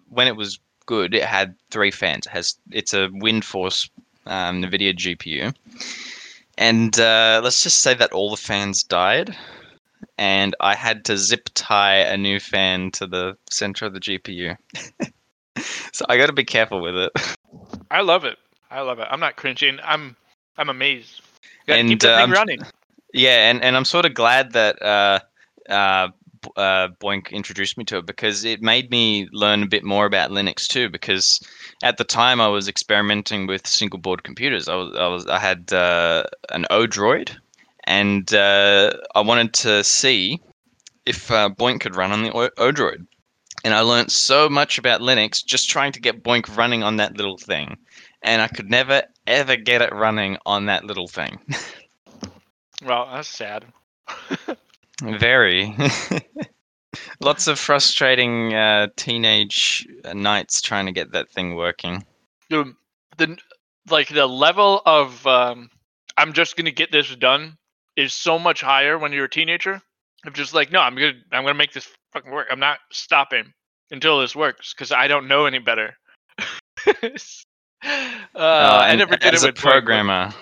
when 0.08 0.26
it 0.26 0.36
was 0.36 0.58
good, 0.86 1.14
it 1.14 1.24
had 1.24 1.54
three 1.70 1.90
fans. 1.90 2.26
It 2.26 2.30
has 2.32 2.56
it's 2.70 2.92
a 2.94 3.08
WindForce 3.08 3.88
um, 4.26 4.62
NVIDIA 4.62 4.94
GPU, 4.94 5.54
and 6.58 6.98
uh, 6.98 7.40
let's 7.42 7.62
just 7.62 7.80
say 7.80 7.94
that 7.94 8.12
all 8.12 8.30
the 8.30 8.36
fans 8.36 8.82
died, 8.82 9.36
and 10.18 10.54
I 10.60 10.74
had 10.74 11.04
to 11.06 11.16
zip 11.16 11.48
tie 11.54 11.96
a 11.96 12.16
new 12.16 12.40
fan 12.40 12.90
to 12.92 13.06
the 13.06 13.36
center 13.50 13.86
of 13.86 13.94
the 13.94 14.00
GPU. 14.00 14.56
so 15.92 16.04
I 16.08 16.16
got 16.16 16.26
to 16.26 16.32
be 16.32 16.44
careful 16.44 16.80
with 16.80 16.96
it. 16.96 17.12
I 17.90 18.00
love 18.00 18.24
it. 18.24 18.38
I 18.70 18.80
love 18.80 18.98
it. 18.98 19.06
I'm 19.10 19.20
not 19.20 19.36
cringing. 19.36 19.78
I'm 19.84 20.16
I'm 20.56 20.68
amazed. 20.68 21.20
Gotta 21.66 21.82
keep 21.82 21.90
And, 21.92 22.00
that 22.00 22.12
uh, 22.12 22.16
thing 22.16 22.20
I'm- 22.20 22.32
running. 22.32 22.60
Yeah, 23.16 23.48
and, 23.48 23.62
and 23.62 23.76
I'm 23.76 23.84
sort 23.84 24.06
of 24.06 24.14
glad 24.14 24.54
that 24.54 24.82
uh, 24.82 25.20
uh, 25.70 26.08
uh, 26.56 26.88
BOINC 27.00 27.30
introduced 27.30 27.76
me 27.76 27.84
to 27.84 27.98
it 27.98 28.06
because 28.06 28.44
it 28.44 28.62
made 28.62 28.90
me 28.90 29.28
learn 29.32 29.62
a 29.62 29.66
bit 29.66 29.84
more 29.84 30.06
about 30.06 30.30
Linux 30.30 30.66
too. 30.66 30.88
Because 30.88 31.40
at 31.82 31.96
the 31.96 32.04
time 32.04 32.40
I 32.40 32.48
was 32.48 32.68
experimenting 32.68 33.46
with 33.46 33.66
single 33.66 33.98
board 33.98 34.24
computers. 34.24 34.68
I 34.68 34.76
was 34.76 34.96
I, 34.96 35.06
was, 35.08 35.26
I 35.26 35.38
had 35.38 35.72
uh, 35.72 36.24
an 36.50 36.66
Odroid, 36.70 37.36
and 37.84 38.32
uh, 38.32 38.92
I 39.14 39.20
wanted 39.20 39.54
to 39.54 39.84
see 39.84 40.40
if 41.06 41.30
uh, 41.30 41.50
BOINC 41.50 41.80
could 41.80 41.96
run 41.96 42.12
on 42.12 42.22
the 42.22 42.30
Odroid. 42.30 43.06
And 43.64 43.72
I 43.72 43.80
learned 43.80 44.12
so 44.12 44.48
much 44.48 44.76
about 44.78 45.00
Linux 45.00 45.44
just 45.44 45.70
trying 45.70 45.92
to 45.92 46.00
get 46.00 46.22
BOINC 46.22 46.56
running 46.56 46.82
on 46.82 46.96
that 46.96 47.16
little 47.16 47.38
thing. 47.38 47.78
And 48.22 48.42
I 48.42 48.48
could 48.48 48.70
never 48.70 49.02
ever 49.26 49.56
get 49.56 49.82
it 49.82 49.94
running 49.94 50.38
on 50.44 50.66
that 50.66 50.84
little 50.84 51.08
thing. 51.08 51.38
Well, 52.84 53.08
that's 53.10 53.28
sad. 53.28 53.64
Very. 55.02 55.74
Lots 57.20 57.48
of 57.48 57.58
frustrating 57.58 58.54
uh, 58.54 58.88
teenage 58.96 59.86
nights 60.12 60.62
trying 60.62 60.86
to 60.86 60.92
get 60.92 61.12
that 61.12 61.30
thing 61.30 61.56
working. 61.56 62.04
Dude, 62.50 62.74
the 63.16 63.36
like 63.90 64.08
the 64.08 64.26
level 64.26 64.82
of 64.86 65.26
um, 65.26 65.70
I'm 66.16 66.32
just 66.32 66.56
gonna 66.56 66.70
get 66.70 66.92
this 66.92 67.14
done 67.16 67.56
is 67.96 68.12
so 68.12 68.38
much 68.38 68.60
higher 68.60 68.98
when 68.98 69.12
you're 69.12 69.24
a 69.24 69.30
teenager. 69.30 69.80
I'm 70.24 70.32
just 70.32 70.54
like, 70.54 70.70
no, 70.70 70.80
I'm 70.80 70.94
gonna 70.94 71.12
I'm 71.32 71.44
gonna 71.44 71.54
make 71.54 71.72
this 71.72 71.88
fucking 72.12 72.30
work. 72.30 72.48
I'm 72.50 72.60
not 72.60 72.78
stopping 72.90 73.52
until 73.90 74.20
this 74.20 74.36
works 74.36 74.72
because 74.72 74.92
I 74.92 75.08
don't 75.08 75.28
know 75.28 75.46
any 75.46 75.58
better. 75.58 75.96
uh, 76.38 77.08
I 78.34 78.90
and 78.90 78.98
never 78.98 79.16
did 79.16 79.34
as 79.34 79.44
it 79.44 79.48
a 79.48 79.52
with 79.52 79.56
BOINC, 79.56 80.34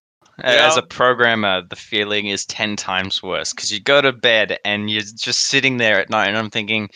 a- 0.42 0.62
As 0.62 0.76
a 0.76 0.82
programmer, 0.82 1.62
the 1.62 1.76
feeling 1.76 2.26
is 2.26 2.44
ten 2.44 2.76
times 2.76 3.22
worse 3.22 3.52
because 3.52 3.70
you 3.70 3.80
go 3.80 4.00
to 4.00 4.12
bed 4.12 4.58
and 4.64 4.90
you're 4.90 5.02
just 5.02 5.44
sitting 5.44 5.76
there 5.76 6.00
at 6.00 6.10
night, 6.10 6.28
and 6.28 6.36
I'm 6.36 6.50
thinking, 6.50 6.90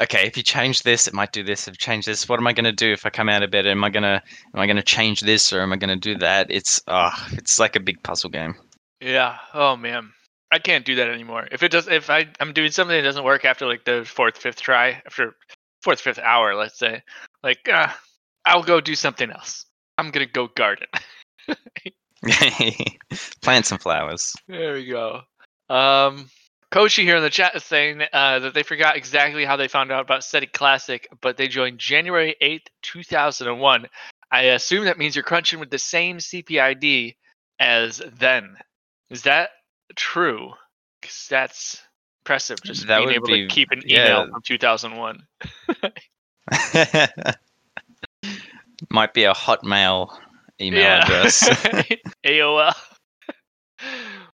okay, 0.00 0.26
if 0.26 0.36
you 0.36 0.42
change 0.42 0.82
this, 0.82 1.06
it 1.06 1.14
might 1.14 1.32
do 1.32 1.42
this. 1.42 1.66
If 1.66 1.72
you 1.72 1.78
change 1.78 2.06
this, 2.06 2.28
what 2.28 2.38
am 2.38 2.46
I 2.46 2.52
going 2.52 2.64
to 2.64 2.72
do 2.72 2.92
if 2.92 3.04
I 3.04 3.10
come 3.10 3.28
out 3.28 3.42
of 3.42 3.50
bed? 3.50 3.66
Am 3.66 3.82
I 3.84 3.90
gonna 3.90 4.22
am 4.54 4.60
I 4.60 4.66
gonna 4.66 4.82
change 4.82 5.20
this 5.20 5.52
or 5.52 5.60
am 5.60 5.72
I 5.72 5.76
gonna 5.76 5.96
do 5.96 6.16
that? 6.18 6.46
It's 6.50 6.80
ah, 6.88 7.28
it's 7.32 7.58
like 7.58 7.76
a 7.76 7.80
big 7.80 8.02
puzzle 8.02 8.30
game. 8.30 8.54
Yeah. 9.00 9.38
Oh 9.54 9.76
man, 9.76 10.12
I 10.52 10.58
can't 10.58 10.84
do 10.84 10.94
that 10.96 11.08
anymore. 11.08 11.48
If 11.50 11.62
it 11.62 11.70
does, 11.72 11.88
if 11.88 12.10
I 12.10 12.28
I'm 12.40 12.52
doing 12.52 12.70
something 12.70 12.96
that 12.96 13.02
doesn't 13.02 13.24
work 13.24 13.44
after 13.44 13.66
like 13.66 13.84
the 13.84 14.04
fourth, 14.04 14.38
fifth 14.38 14.60
try, 14.60 15.02
after 15.06 15.36
fourth, 15.82 16.00
fifth 16.00 16.18
hour, 16.18 16.54
let's 16.54 16.78
say, 16.78 17.02
like 17.42 17.68
uh, 17.68 17.88
I'll 18.44 18.62
go 18.62 18.80
do 18.80 18.94
something 18.94 19.30
else. 19.30 19.64
I'm 19.98 20.10
gonna 20.10 20.26
go 20.26 20.48
garden. 20.48 20.88
Plant 23.42 23.66
some 23.66 23.78
flowers. 23.78 24.34
there 24.48 24.74
we 24.74 24.86
go. 24.86 25.20
Um, 25.68 26.30
Koshi 26.70 27.02
here 27.02 27.16
in 27.16 27.22
the 27.22 27.30
chat 27.30 27.54
is 27.54 27.64
saying 27.64 28.02
uh, 28.12 28.40
that 28.40 28.54
they 28.54 28.62
forgot 28.62 28.96
exactly 28.96 29.44
how 29.44 29.56
they 29.56 29.68
found 29.68 29.90
out 29.90 30.02
about 30.02 30.24
SETI 30.24 30.46
Classic, 30.46 31.08
but 31.20 31.36
they 31.36 31.48
joined 31.48 31.78
January 31.78 32.36
8th, 32.42 32.66
2001. 32.82 33.86
I 34.30 34.42
assume 34.42 34.84
that 34.84 34.98
means 34.98 35.16
you're 35.16 35.22
crunching 35.22 35.60
with 35.60 35.70
the 35.70 35.78
same 35.78 36.18
CPID 36.18 37.16
as 37.58 38.02
then. 38.18 38.56
Is 39.08 39.22
that 39.22 39.50
true? 39.96 40.52
Because 41.00 41.26
that's 41.30 41.82
impressive. 42.20 42.62
Just 42.62 42.86
That 42.88 42.98
being 42.98 43.12
able 43.12 43.28
be- 43.28 43.42
to 43.42 43.48
keep 43.48 43.70
an 43.70 43.82
yeah. 43.86 44.22
email 44.22 44.28
from 44.32 44.42
2001. 44.42 45.26
Might 48.90 49.14
be 49.14 49.24
a 49.24 49.32
Hotmail 49.32 50.10
email 50.60 50.80
yeah. 50.80 51.04
address. 51.04 51.48
AOL. 52.26 52.74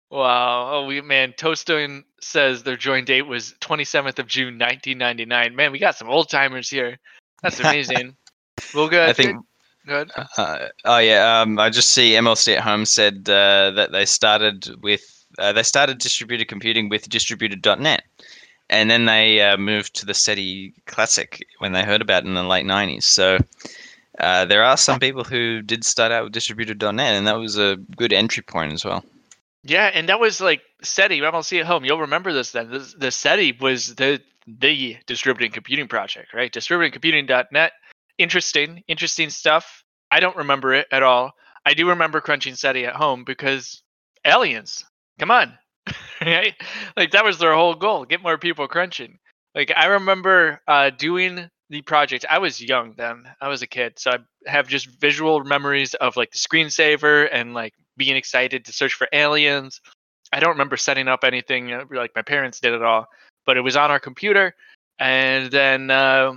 wow. 0.09 0.69
Oh, 0.73 0.86
we 0.86 1.01
man. 1.01 1.33
Toastone 1.33 2.03
says 2.21 2.63
their 2.63 2.77
join 2.77 3.05
date 3.05 3.23
was 3.23 3.53
27th 3.62 4.19
of 4.19 4.27
June 4.27 4.57
1999. 4.57 5.55
Man, 5.55 5.71
we 5.71 5.79
got 5.79 5.95
some 5.95 6.09
old 6.09 6.29
timers 6.29 6.69
here. 6.69 6.97
That's 7.41 7.59
amazing. 7.59 8.15
well, 8.73 8.88
good. 8.88 9.09
I 9.09 9.13
think. 9.13 9.45
Good. 9.86 10.12
Uh, 10.38 10.69
oh 10.86 10.99
yeah. 10.99 11.41
Um, 11.41 11.59
I 11.59 11.69
just 11.69 11.91
see 11.91 12.12
MLC 12.12 12.55
at 12.55 12.63
home 12.63 12.86
said 12.86 13.29
uh, 13.29 13.71
that 13.71 13.91
they 13.91 14.05
started 14.05 14.69
with 14.81 15.25
uh, 15.39 15.51
they 15.51 15.63
started 15.63 15.97
distributed 15.97 16.47
computing 16.47 16.88
with 16.88 17.09
distributed.net, 17.09 18.03
and 18.69 18.89
then 18.89 19.05
they 19.05 19.41
uh, 19.41 19.57
moved 19.57 19.93
to 19.95 20.05
the 20.05 20.13
SETI 20.13 20.73
Classic 20.86 21.45
when 21.59 21.73
they 21.73 21.83
heard 21.83 22.01
about 22.01 22.23
it 22.23 22.27
in 22.27 22.33
the 22.33 22.43
late 22.43 22.65
'90s. 22.65 23.03
So. 23.03 23.39
Uh, 24.19 24.45
there 24.45 24.63
are 24.63 24.78
some 24.78 24.99
people 24.99 25.23
who 25.23 25.62
did 25.62 25.84
start 25.84 26.12
out 26.12 26.26
with 26.26 26.34
distributed.net, 26.34 26.99
and 26.99 27.26
that 27.28 27.38
was 27.38 27.58
a 27.58 27.78
good 27.95 28.13
entry 28.13 28.43
point 28.43 28.71
as 28.73 28.86
well. 28.86 29.04
Yeah, 29.63 29.89
and 29.93 30.10
that 30.10 30.19
was 30.19 30.41
like 30.41 30.62
SETI. 30.84 31.21
MLC 31.21 31.60
at 31.60 31.65
home. 31.65 31.86
You'll 31.86 31.99
remember 32.02 32.34
this 32.34 32.52
then. 32.52 32.69
The, 32.69 32.93
the 32.97 33.12
SETI 33.12 33.58
was 33.60 33.95
the 33.95 34.21
the 34.45 34.97
distributed 35.08 35.54
computing 35.54 35.88
project, 35.88 36.34
right? 36.34 36.52
Distributedcomputing.net. 36.52 37.71
Interesting, 38.17 38.84
interesting 38.88 39.30
stuff. 39.30 39.84
I 40.12 40.19
don't 40.19 40.36
remember 40.36 40.73
it 40.73 40.88
at 40.91 41.02
all. 41.02 41.32
I 41.65 41.73
do 41.73 41.89
remember 41.89 42.19
crunching 42.19 42.56
SETI 42.56 42.86
at 42.86 42.95
home 42.95 43.23
because 43.23 43.82
aliens. 44.26 44.84
Come 45.17 45.32
on, 45.32 45.58
right? 46.21 46.54
Like 46.97 47.12
that 47.12 47.23
was 47.23 47.39
their 47.39 47.56
whole 47.56 47.76
goal: 47.76 48.06
get 48.06 48.21
more 48.21 48.38
people 48.38 48.67
crunching. 48.67 49.17
Like 49.56 49.71
I 49.76 49.86
remember 49.86 50.62
uh, 50.67 50.89
doing 50.89 51.49
the 51.69 51.82
project. 51.82 52.26
I 52.30 52.39
was 52.39 52.62
young 52.62 52.93
then. 52.97 53.23
I 53.41 53.47
was 53.47 53.62
a 53.62 53.67
kid, 53.67 53.97
so 53.97 54.12
I 54.12 54.17
have 54.49 54.67
just 54.67 54.88
visual 54.99 55.43
memories 55.43 55.93
of 55.95 56.17
like 56.17 56.32
the 56.32 56.38
screensaver 56.38 57.30
and 57.32 57.54
like 57.54 57.73
being 57.97 58.15
excited 58.15 58.65
to 58.65 58.73
search 58.73 58.93
for 58.93 59.08
aliens. 59.13 59.82
I 60.32 60.39
don't 60.39 60.52
remember 60.52 60.78
setting 60.78 61.08
up 61.08 61.23
anything 61.23 61.71
uh, 61.71 61.86
like 61.91 62.12
my 62.15 62.21
parents 62.21 62.60
did 62.60 62.73
at 62.73 62.82
all, 62.82 63.08
but 63.45 63.58
it 63.58 63.62
was 63.62 63.76
on 63.76 63.91
our 63.91 63.99
computer. 63.99 64.56
And 64.99 65.52
then 65.52 65.91
uh, 65.91 66.34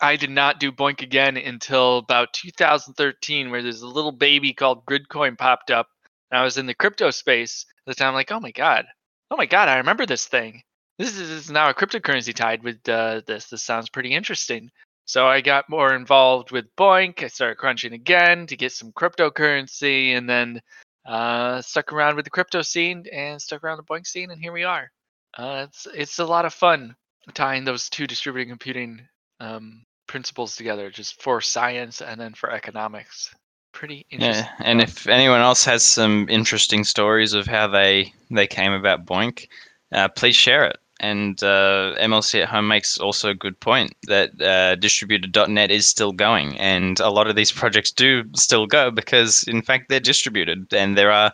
I 0.00 0.16
did 0.16 0.30
not 0.30 0.60
do 0.60 0.72
BOINC 0.72 1.02
again 1.02 1.36
until 1.36 1.98
about 1.98 2.32
2013, 2.32 3.50
where 3.50 3.62
there's 3.62 3.82
a 3.82 3.88
little 3.88 4.12
baby 4.12 4.52
called 4.52 4.86
Gridcoin 4.86 5.36
popped 5.36 5.70
up. 5.70 5.88
And 6.30 6.38
I 6.38 6.44
was 6.44 6.58
in 6.58 6.66
the 6.66 6.74
crypto 6.74 7.10
space 7.10 7.66
at 7.86 7.90
the 7.90 7.94
time, 7.94 8.14
like, 8.14 8.30
oh 8.30 8.40
my 8.40 8.52
god, 8.52 8.86
oh 9.30 9.36
my 9.36 9.46
god, 9.46 9.68
I 9.68 9.78
remember 9.78 10.06
this 10.06 10.26
thing. 10.26 10.62
This 11.00 11.16
is, 11.16 11.50
now 11.50 11.70
a 11.70 11.74
cryptocurrency 11.74 12.34
tied 12.34 12.62
with 12.62 12.86
uh, 12.86 13.22
this. 13.26 13.46
This 13.46 13.62
sounds 13.62 13.88
pretty 13.88 14.12
interesting. 14.12 14.70
So 15.06 15.26
I 15.26 15.40
got 15.40 15.70
more 15.70 15.94
involved 15.94 16.50
with 16.50 16.66
BOINC. 16.76 17.22
I 17.22 17.28
started 17.28 17.56
crunching 17.56 17.94
again 17.94 18.46
to 18.48 18.54
get 18.54 18.72
some 18.72 18.92
cryptocurrency, 18.92 20.14
and 20.14 20.28
then 20.28 20.60
uh, 21.06 21.62
stuck 21.62 21.94
around 21.94 22.16
with 22.16 22.26
the 22.26 22.30
crypto 22.30 22.60
scene 22.60 23.06
and 23.10 23.40
stuck 23.40 23.64
around 23.64 23.78
the 23.78 23.84
BOINC 23.84 24.06
scene, 24.06 24.30
and 24.30 24.42
here 24.42 24.52
we 24.52 24.64
are. 24.64 24.90
Uh, 25.38 25.64
it's 25.66 25.86
it's 25.94 26.18
a 26.18 26.24
lot 26.26 26.44
of 26.44 26.52
fun 26.52 26.94
tying 27.32 27.64
those 27.64 27.88
two 27.88 28.06
distributed 28.06 28.50
computing 28.50 29.00
um, 29.40 29.82
principles 30.06 30.54
together, 30.54 30.90
just 30.90 31.22
for 31.22 31.40
science 31.40 32.02
and 32.02 32.20
then 32.20 32.34
for 32.34 32.50
economics. 32.50 33.34
Pretty 33.72 34.04
interesting. 34.10 34.44
Yeah, 34.44 34.50
and 34.66 34.82
if 34.82 35.08
anyone 35.08 35.40
else 35.40 35.64
has 35.64 35.82
some 35.82 36.28
interesting 36.28 36.84
stories 36.84 37.32
of 37.32 37.46
how 37.46 37.68
they 37.68 38.12
they 38.30 38.46
came 38.46 38.72
about 38.72 39.06
BOINC, 39.06 39.48
uh, 39.92 40.08
please 40.08 40.36
share 40.36 40.64
it. 40.64 40.76
And 41.00 41.42
uh, 41.42 41.94
MLC 41.98 42.42
at 42.42 42.48
home 42.50 42.68
makes 42.68 42.98
also 42.98 43.30
a 43.30 43.34
good 43.34 43.58
point 43.58 43.94
that 44.06 44.40
uh, 44.40 44.74
distributed.net 44.76 45.70
is 45.70 45.86
still 45.86 46.12
going, 46.12 46.58
and 46.58 47.00
a 47.00 47.08
lot 47.08 47.26
of 47.26 47.36
these 47.36 47.50
projects 47.50 47.90
do 47.90 48.24
still 48.36 48.66
go 48.66 48.90
because, 48.90 49.42
in 49.44 49.62
fact, 49.62 49.88
they're 49.88 49.98
distributed, 49.98 50.72
and 50.74 50.98
there 50.98 51.10
are 51.10 51.32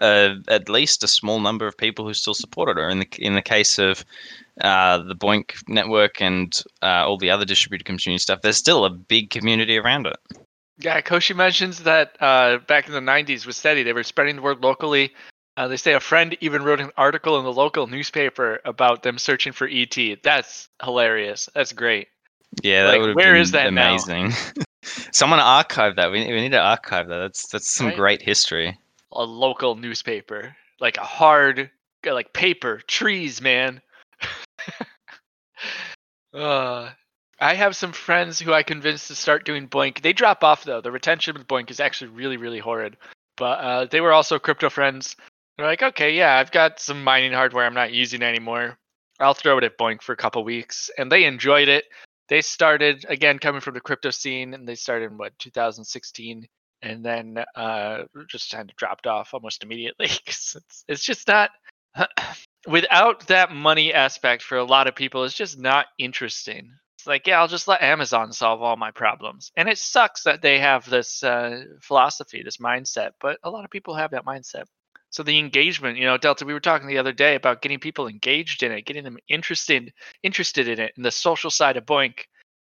uh, 0.00 0.34
at 0.48 0.68
least 0.68 1.02
a 1.04 1.08
small 1.08 1.40
number 1.40 1.66
of 1.66 1.76
people 1.76 2.06
who 2.06 2.12
still 2.12 2.34
support 2.34 2.68
it. 2.68 2.78
Or 2.78 2.90
in 2.90 2.98
the 2.98 3.08
in 3.18 3.34
the 3.34 3.42
case 3.42 3.78
of 3.78 4.04
uh, 4.60 4.98
the 4.98 5.16
BOINC 5.16 5.54
network 5.68 6.20
and 6.20 6.62
uh, 6.82 7.06
all 7.06 7.16
the 7.16 7.30
other 7.30 7.46
distributed 7.46 7.84
community 7.84 8.18
stuff, 8.18 8.42
there's 8.42 8.58
still 8.58 8.84
a 8.84 8.90
big 8.90 9.30
community 9.30 9.78
around 9.78 10.06
it. 10.06 10.16
Yeah, 10.78 11.00
Koshi 11.00 11.34
mentions 11.36 11.84
that 11.84 12.16
uh, 12.20 12.58
back 12.66 12.88
in 12.88 12.92
the 12.92 13.00
90s 13.00 13.46
with 13.46 13.56
SETI, 13.56 13.84
they 13.84 13.92
were 13.92 14.02
spreading 14.02 14.36
the 14.36 14.42
word 14.42 14.62
locally. 14.62 15.12
Uh, 15.56 15.68
they 15.68 15.76
say 15.76 15.92
a 15.92 16.00
friend 16.00 16.36
even 16.40 16.62
wrote 16.62 16.80
an 16.80 16.90
article 16.96 17.38
in 17.38 17.44
the 17.44 17.52
local 17.52 17.86
newspaper 17.86 18.60
about 18.64 19.02
them 19.02 19.18
searching 19.18 19.52
for 19.52 19.68
ET. 19.70 19.96
That's 20.22 20.68
hilarious. 20.82 21.48
That's 21.54 21.72
great. 21.72 22.08
Yeah, 22.62 22.84
that 22.84 22.98
Like, 22.98 23.16
where 23.16 23.36
is 23.36 23.52
that 23.52 23.72
now? 23.72 23.90
amazing. 23.90 24.32
Someone 25.12 25.40
archive 25.40 25.96
that. 25.96 26.10
We, 26.10 26.20
we 26.26 26.40
need 26.40 26.52
to 26.52 26.60
archive 26.60 27.08
that. 27.08 27.18
That's 27.18 27.48
that's 27.48 27.70
some 27.70 27.88
Right. 27.88 27.96
great 27.96 28.22
history. 28.22 28.78
A 29.12 29.22
local 29.22 29.74
newspaper, 29.74 30.56
like 30.80 30.96
a 30.96 31.04
hard, 31.04 31.70
like 32.04 32.32
paper, 32.32 32.80
trees, 32.86 33.42
man. 33.42 33.82
uh, 36.34 36.90
I 37.40 37.54
have 37.54 37.76
some 37.76 37.92
friends 37.92 38.38
who 38.38 38.54
I 38.54 38.62
convinced 38.62 39.08
to 39.08 39.14
start 39.14 39.44
doing 39.44 39.68
BOINC. 39.68 40.00
They 40.00 40.14
drop 40.14 40.42
off 40.42 40.64
though. 40.64 40.80
The 40.80 40.90
retention 40.90 41.34
with 41.34 41.46
BOINC 41.46 41.70
is 41.70 41.80
actually 41.80 42.08
really, 42.08 42.38
really 42.38 42.58
horrid. 42.58 42.96
But 43.36 43.58
uh, 43.60 43.84
they 43.86 44.00
were 44.00 44.12
also 44.12 44.38
crypto 44.38 44.70
friends. 44.70 45.16
They're 45.56 45.66
like, 45.66 45.82
okay, 45.82 46.14
yeah, 46.14 46.36
I've 46.36 46.50
got 46.50 46.80
some 46.80 47.04
mining 47.04 47.32
hardware 47.32 47.66
I'm 47.66 47.74
not 47.74 47.92
using 47.92 48.22
anymore. 48.22 48.78
I'll 49.20 49.34
throw 49.34 49.58
it 49.58 49.64
at 49.64 49.78
BOINC 49.78 50.02
for 50.02 50.12
a 50.12 50.16
couple 50.16 50.42
weeks, 50.44 50.90
and 50.98 51.12
they 51.12 51.24
enjoyed 51.24 51.68
it. 51.68 51.84
They 52.28 52.40
started 52.40 53.04
again 53.08 53.38
coming 53.38 53.60
from 53.60 53.74
the 53.74 53.80
crypto 53.80 54.10
scene, 54.10 54.54
and 54.54 54.66
they 54.66 54.74
started 54.74 55.10
in 55.10 55.18
what 55.18 55.38
2016, 55.38 56.48
and 56.80 57.04
then 57.04 57.44
uh, 57.54 58.04
just 58.28 58.50
kind 58.50 58.70
of 58.70 58.76
dropped 58.76 59.06
off 59.06 59.34
almost 59.34 59.62
immediately. 59.62 60.06
it's 60.26 60.56
it's 60.88 61.04
just 61.04 61.28
not 61.28 61.50
without 62.66 63.26
that 63.26 63.52
money 63.52 63.92
aspect 63.92 64.42
for 64.42 64.56
a 64.56 64.64
lot 64.64 64.88
of 64.88 64.96
people. 64.96 65.24
It's 65.24 65.34
just 65.34 65.58
not 65.58 65.86
interesting. 65.98 66.72
It's 66.98 67.06
like, 67.06 67.26
yeah, 67.26 67.40
I'll 67.40 67.48
just 67.48 67.68
let 67.68 67.82
Amazon 67.82 68.32
solve 68.32 68.62
all 68.62 68.76
my 68.76 68.90
problems, 68.90 69.52
and 69.56 69.68
it 69.68 69.78
sucks 69.78 70.22
that 70.22 70.40
they 70.40 70.58
have 70.58 70.88
this 70.88 71.22
uh, 71.22 71.64
philosophy, 71.80 72.42
this 72.42 72.56
mindset. 72.56 73.10
But 73.20 73.38
a 73.44 73.50
lot 73.50 73.64
of 73.64 73.70
people 73.70 73.94
have 73.94 74.12
that 74.12 74.24
mindset. 74.24 74.64
So 75.12 75.22
the 75.22 75.38
engagement, 75.38 75.98
you 75.98 76.06
know, 76.06 76.16
Delta, 76.16 76.46
we 76.46 76.54
were 76.54 76.60
talking 76.60 76.88
the 76.88 76.98
other 76.98 77.12
day 77.12 77.34
about 77.34 77.60
getting 77.60 77.78
people 77.78 78.08
engaged 78.08 78.62
in 78.62 78.72
it, 78.72 78.86
getting 78.86 79.04
them 79.04 79.18
interested 79.28 79.92
interested 80.22 80.68
in 80.68 80.80
it, 80.80 80.94
in 80.96 81.02
the 81.02 81.10
social 81.10 81.50
side 81.50 81.76
of 81.76 81.84
BOINC. 81.84 82.20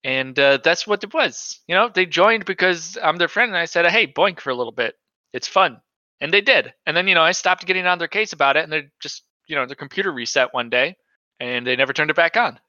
And 0.03 0.37
uh, 0.37 0.59
that's 0.63 0.85
what 0.85 1.03
it 1.03 1.11
was. 1.11 1.59
You 1.67 1.73
know, 1.73 1.89
they 1.93 2.05
joined 2.05 2.45
because 2.45 2.99
I'm 3.01 3.17
their 3.17 3.27
friend, 3.27 3.49
and 3.49 3.57
I 3.57 3.65
said, 3.65 3.87
"Hey, 3.87 4.05
BOINC 4.05 4.39
for 4.39 4.51
a 4.51 4.55
little 4.55 4.71
bit. 4.71 4.93
It's 5.33 5.47
fun," 5.47 5.81
and 6.21 6.31
they 6.31 6.41
did. 6.41 6.71
And 6.85 6.95
then, 6.95 7.07
you 7.07 7.15
know, 7.15 7.23
I 7.23 7.31
stopped 7.31 7.65
getting 7.65 7.87
on 7.87 7.97
their 7.97 8.07
case 8.07 8.31
about 8.31 8.57
it, 8.57 8.63
and 8.63 8.71
they 8.71 8.83
just, 9.01 9.23
you 9.47 9.55
know, 9.55 9.65
their 9.65 9.75
computer 9.75 10.11
reset 10.11 10.53
one 10.53 10.69
day, 10.69 10.95
and 11.39 11.65
they 11.65 11.75
never 11.75 11.93
turned 11.93 12.11
it 12.11 12.15
back 12.15 12.37
on. 12.37 12.59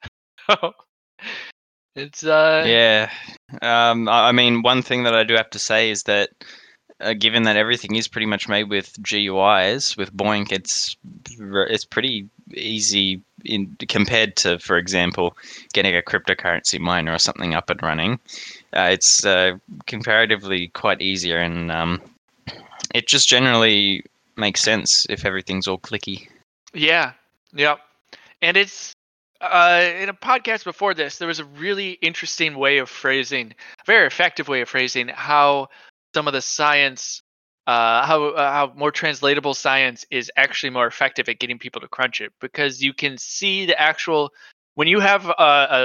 it's 1.94 2.24
uh, 2.24 2.64
Yeah. 2.66 3.10
Um, 3.60 4.08
I 4.08 4.32
mean, 4.32 4.62
one 4.62 4.80
thing 4.80 5.04
that 5.04 5.14
I 5.14 5.24
do 5.24 5.34
have 5.34 5.50
to 5.50 5.58
say 5.58 5.90
is 5.90 6.04
that, 6.04 6.30
uh, 7.00 7.12
given 7.12 7.42
that 7.44 7.56
everything 7.56 7.94
is 7.94 8.08
pretty 8.08 8.26
much 8.26 8.48
made 8.48 8.64
with 8.64 9.00
GUIs 9.02 9.96
with 9.96 10.16
BOINC, 10.16 10.52
it's 10.52 10.96
it's 11.38 11.84
pretty 11.84 12.28
easy 12.54 13.20
in 13.44 13.76
compared 13.88 14.36
to, 14.36 14.58
for 14.58 14.78
example, 14.78 15.36
getting 15.72 15.96
a 15.96 16.02
cryptocurrency 16.02 16.80
miner 16.80 17.12
or 17.12 17.18
something 17.18 17.54
up 17.54 17.70
and 17.70 17.82
running. 17.82 18.18
Uh, 18.72 18.88
it's 18.92 19.24
uh, 19.24 19.56
comparatively 19.86 20.68
quite 20.68 21.02
easier, 21.02 21.38
and 21.38 21.70
um, 21.70 22.00
it 22.94 23.06
just 23.06 23.28
generally 23.28 24.04
makes 24.36 24.60
sense 24.60 25.06
if 25.08 25.24
everything's 25.24 25.66
all 25.66 25.78
clicky. 25.78 26.28
Yeah. 26.72 27.12
Yep. 27.54 27.80
And 28.42 28.56
it's 28.56 28.94
uh, 29.40 29.90
in 29.98 30.08
a 30.08 30.14
podcast 30.14 30.64
before 30.64 30.94
this, 30.94 31.18
there 31.18 31.28
was 31.28 31.40
a 31.40 31.44
really 31.44 31.92
interesting 32.02 32.56
way 32.56 32.78
of 32.78 32.88
phrasing, 32.88 33.54
very 33.86 34.06
effective 34.06 34.48
way 34.48 34.60
of 34.60 34.68
phrasing 34.68 35.08
how 35.08 35.68
some 36.16 36.26
of 36.26 36.32
the 36.32 36.40
science, 36.40 37.20
uh, 37.66 38.06
how 38.06 38.28
uh, 38.28 38.50
how 38.50 38.72
more 38.74 38.90
translatable 38.90 39.52
science 39.52 40.06
is 40.10 40.32
actually 40.38 40.70
more 40.70 40.86
effective 40.86 41.28
at 41.28 41.38
getting 41.38 41.58
people 41.58 41.82
to 41.82 41.88
crunch 41.88 42.22
it 42.22 42.32
because 42.40 42.80
you 42.80 42.94
can 42.94 43.18
see 43.18 43.66
the 43.66 43.78
actual 43.78 44.30
when 44.76 44.88
you 44.88 44.98
have 44.98 45.26
a, 45.26 45.32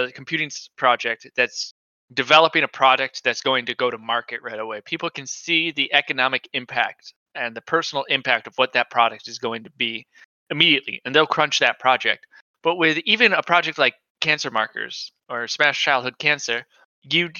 a 0.07 0.11
computing 0.13 0.49
project 0.77 1.27
that's 1.35 1.73
developing 2.13 2.63
a 2.63 2.67
product 2.69 3.25
that's 3.25 3.41
going 3.41 3.65
to 3.65 3.75
go 3.75 3.91
to 3.91 3.97
market 3.97 4.39
right 4.41 4.59
away, 4.59 4.79
people 4.85 5.09
can 5.09 5.27
see 5.27 5.71
the 5.71 5.93
economic 5.93 6.47
impact 6.53 7.13
and 7.35 7.53
the 7.53 7.61
personal 7.73 8.05
impact 8.05 8.47
of 8.47 8.53
what 8.55 8.71
that 8.71 8.89
product 8.89 9.27
is 9.27 9.37
going 9.37 9.65
to 9.65 9.71
be 9.71 10.05
immediately, 10.49 11.01
and 11.03 11.13
they'll 11.13 11.35
crunch 11.37 11.59
that 11.59 11.77
project. 11.79 12.25
But 12.63 12.75
with 12.77 12.99
even 12.99 13.33
a 13.33 13.43
project 13.43 13.77
like 13.77 13.95
Cancer 14.21 14.51
Markers 14.51 15.11
or 15.27 15.45
Smash 15.49 15.83
Childhood 15.83 16.17
Cancer, 16.19 16.65
you 17.03 17.31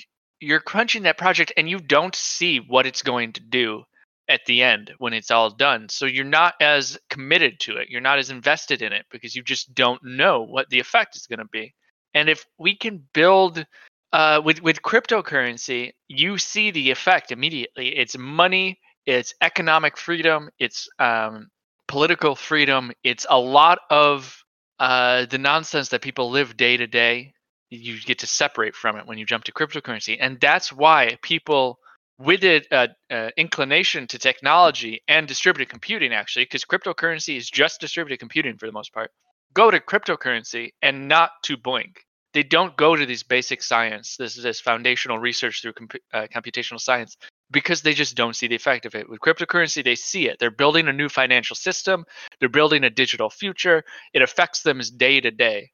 you're 0.42 0.60
crunching 0.60 1.04
that 1.04 1.18
project 1.18 1.54
and 1.56 1.70
you 1.70 1.80
don't 1.80 2.16
see 2.16 2.58
what 2.58 2.86
it's 2.86 3.04
going 3.04 3.34
to 3.34 3.42
do 3.42 3.84
at 4.28 4.42
the 4.46 4.64
end 4.64 4.94
when 4.98 5.14
it's 5.14 5.32
all 5.32 5.50
done. 5.50 5.88
So 5.90 6.06
you're 6.06 6.26
not 6.26 6.56
as 6.60 6.98
committed 7.10 7.60
to 7.62 7.78
it. 7.78 7.90
You're 7.90 8.02
not 8.02 8.18
as 8.18 8.30
invested 8.30 8.82
in 8.82 8.92
it 8.92 9.06
because 9.12 9.36
you 9.36 9.44
just 9.44 9.74
don't 9.76 10.04
know 10.04 10.42
what 10.42 10.70
the 10.70 10.80
effect 10.80 11.16
is 11.16 11.28
going 11.28 11.40
to 11.40 11.46
be. 11.46 11.74
And 12.14 12.30
if 12.30 12.46
we 12.58 12.76
can 12.76 13.04
build 13.14 13.66
uh, 14.14 14.42
with 14.44 14.62
with 14.62 14.82
cryptocurrency, 14.82 15.92
you 16.08 16.38
see 16.38 16.72
the 16.72 16.92
effect 16.92 17.32
immediately. 17.32 17.96
It's 17.98 18.18
money, 18.18 18.80
it's 19.06 19.34
economic 19.42 19.98
freedom, 19.98 20.50
it's 20.60 20.90
um, 21.00 21.50
political 21.88 22.36
freedom. 22.36 22.92
It's 23.04 23.26
a 23.30 23.40
lot 23.40 23.80
of 23.90 24.44
uh, 24.80 25.26
the 25.28 25.38
nonsense 25.38 25.90
that 25.90 26.02
people 26.02 26.32
live 26.32 26.58
day 26.58 26.78
to 26.78 26.88
day. 26.88 27.34
You 27.72 28.00
get 28.02 28.20
to 28.20 28.28
separate 28.28 28.76
from 28.76 28.98
it 28.98 29.08
when 29.08 29.18
you 29.18 29.26
jump 29.26 29.46
to 29.46 29.54
cryptocurrency, 29.54 30.18
and 30.20 30.40
that's 30.40 30.72
why 30.74 31.18
people 31.22 31.80
with 32.22 32.44
an 32.44 32.62
uh, 32.72 32.88
uh, 33.10 33.30
inclination 33.38 34.06
to 34.08 34.20
technology 34.20 35.02
and 35.08 35.28
distributed 35.28 35.70
computing 35.70 36.14
actually 36.14 36.46
because 36.46 36.66
cryptocurrency 36.66 37.36
is 37.36 37.50
just 37.50 37.82
distributed 37.82 38.20
computing 38.20 38.58
for 38.58 38.68
the 38.68 38.72
most 38.72 38.94
part 38.94 39.12
go 39.54 39.72
to 39.72 39.80
cryptocurrency 39.80 40.72
and 40.82 41.08
not 41.08 41.32
to 41.44 41.58
BOINC. 41.58 41.98
They 42.34 42.44
don't 42.44 42.78
go 42.78 42.96
to 42.96 43.06
these 43.06 43.24
basic 43.24 43.64
science 43.64 44.18
this 44.18 44.38
is 44.38 44.44
this 44.44 44.62
foundational 44.62 45.20
research 45.20 45.62
through 45.62 45.74
comp- 45.74 45.96
uh, 46.14 46.28
computational 46.34 46.80
science 46.80 47.18
because 47.50 47.82
they 47.82 47.94
just 47.94 48.16
don't 48.16 48.36
see 48.36 48.48
the 48.48 48.56
effect 48.56 48.86
of 48.86 48.96
it. 48.96 49.10
With 49.10 49.20
cryptocurrency 49.20 49.84
they 49.84 49.96
see 49.96 50.30
it. 50.30 50.38
They're 50.40 50.52
building 50.52 50.88
a 50.88 50.94
new 50.94 51.10
financial 51.10 51.56
system. 51.56 52.06
They're 52.40 52.50
building 52.50 52.84
a 52.84 52.90
digital 52.90 53.30
future. 53.30 53.84
It 54.14 54.22
affects 54.22 54.62
them 54.62 54.80
day 54.98 55.20
to 55.22 55.32
day 55.32 55.72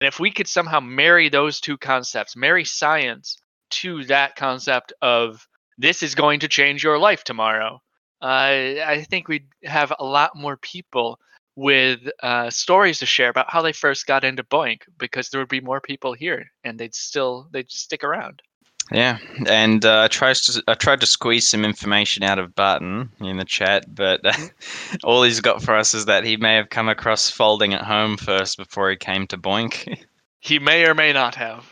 and 0.00 0.08
if 0.08 0.20
we 0.20 0.30
could 0.30 0.48
somehow 0.48 0.80
marry 0.80 1.28
those 1.28 1.60
two 1.60 1.76
concepts 1.78 2.36
marry 2.36 2.64
science 2.64 3.38
to 3.70 4.04
that 4.04 4.36
concept 4.36 4.92
of 5.02 5.46
this 5.78 6.02
is 6.02 6.14
going 6.14 6.40
to 6.40 6.48
change 6.48 6.82
your 6.82 6.98
life 6.98 7.24
tomorrow, 7.24 7.80
uh, 8.22 8.24
I 8.24 9.06
think 9.08 9.28
we'd 9.28 9.48
have 9.64 9.92
a 9.98 10.04
lot 10.04 10.32
more 10.34 10.56
people 10.56 11.18
with 11.54 12.00
uh, 12.22 12.50
stories 12.50 12.98
to 12.98 13.06
share 13.06 13.30
about 13.30 13.50
how 13.50 13.62
they 13.62 13.72
first 13.72 14.06
got 14.06 14.24
into 14.24 14.42
BOINC 14.44 14.82
because 14.98 15.30
there 15.30 15.40
would 15.40 15.48
be 15.48 15.60
more 15.60 15.80
people 15.80 16.12
here 16.12 16.46
and 16.64 16.78
they'd 16.78 16.94
still 16.94 17.48
they'd 17.52 17.70
stick 17.70 18.04
around. 18.04 18.42
Yeah, 18.92 19.18
and 19.46 19.84
uh, 19.84 20.02
I 20.02 20.08
tried 20.08 20.36
to 20.36 20.62
I 20.68 20.74
tried 20.74 21.00
to 21.00 21.06
squeeze 21.06 21.48
some 21.48 21.64
information 21.64 22.22
out 22.22 22.38
of 22.38 22.54
Barton 22.54 23.10
in 23.20 23.36
the 23.36 23.44
chat, 23.44 23.92
but 23.92 24.20
all 25.04 25.24
he's 25.24 25.40
got 25.40 25.62
for 25.62 25.74
us 25.74 25.92
is 25.92 26.04
that 26.06 26.24
he 26.24 26.36
may 26.36 26.54
have 26.54 26.70
come 26.70 26.88
across 26.88 27.28
folding 27.28 27.74
at 27.74 27.82
home 27.82 28.16
first 28.16 28.56
before 28.56 28.88
he 28.90 28.96
came 28.96 29.26
to 29.28 29.38
BOINC. 29.38 30.04
He 30.38 30.60
may 30.60 30.86
or 30.86 30.94
may 30.94 31.12
not 31.12 31.34
have. 31.34 31.66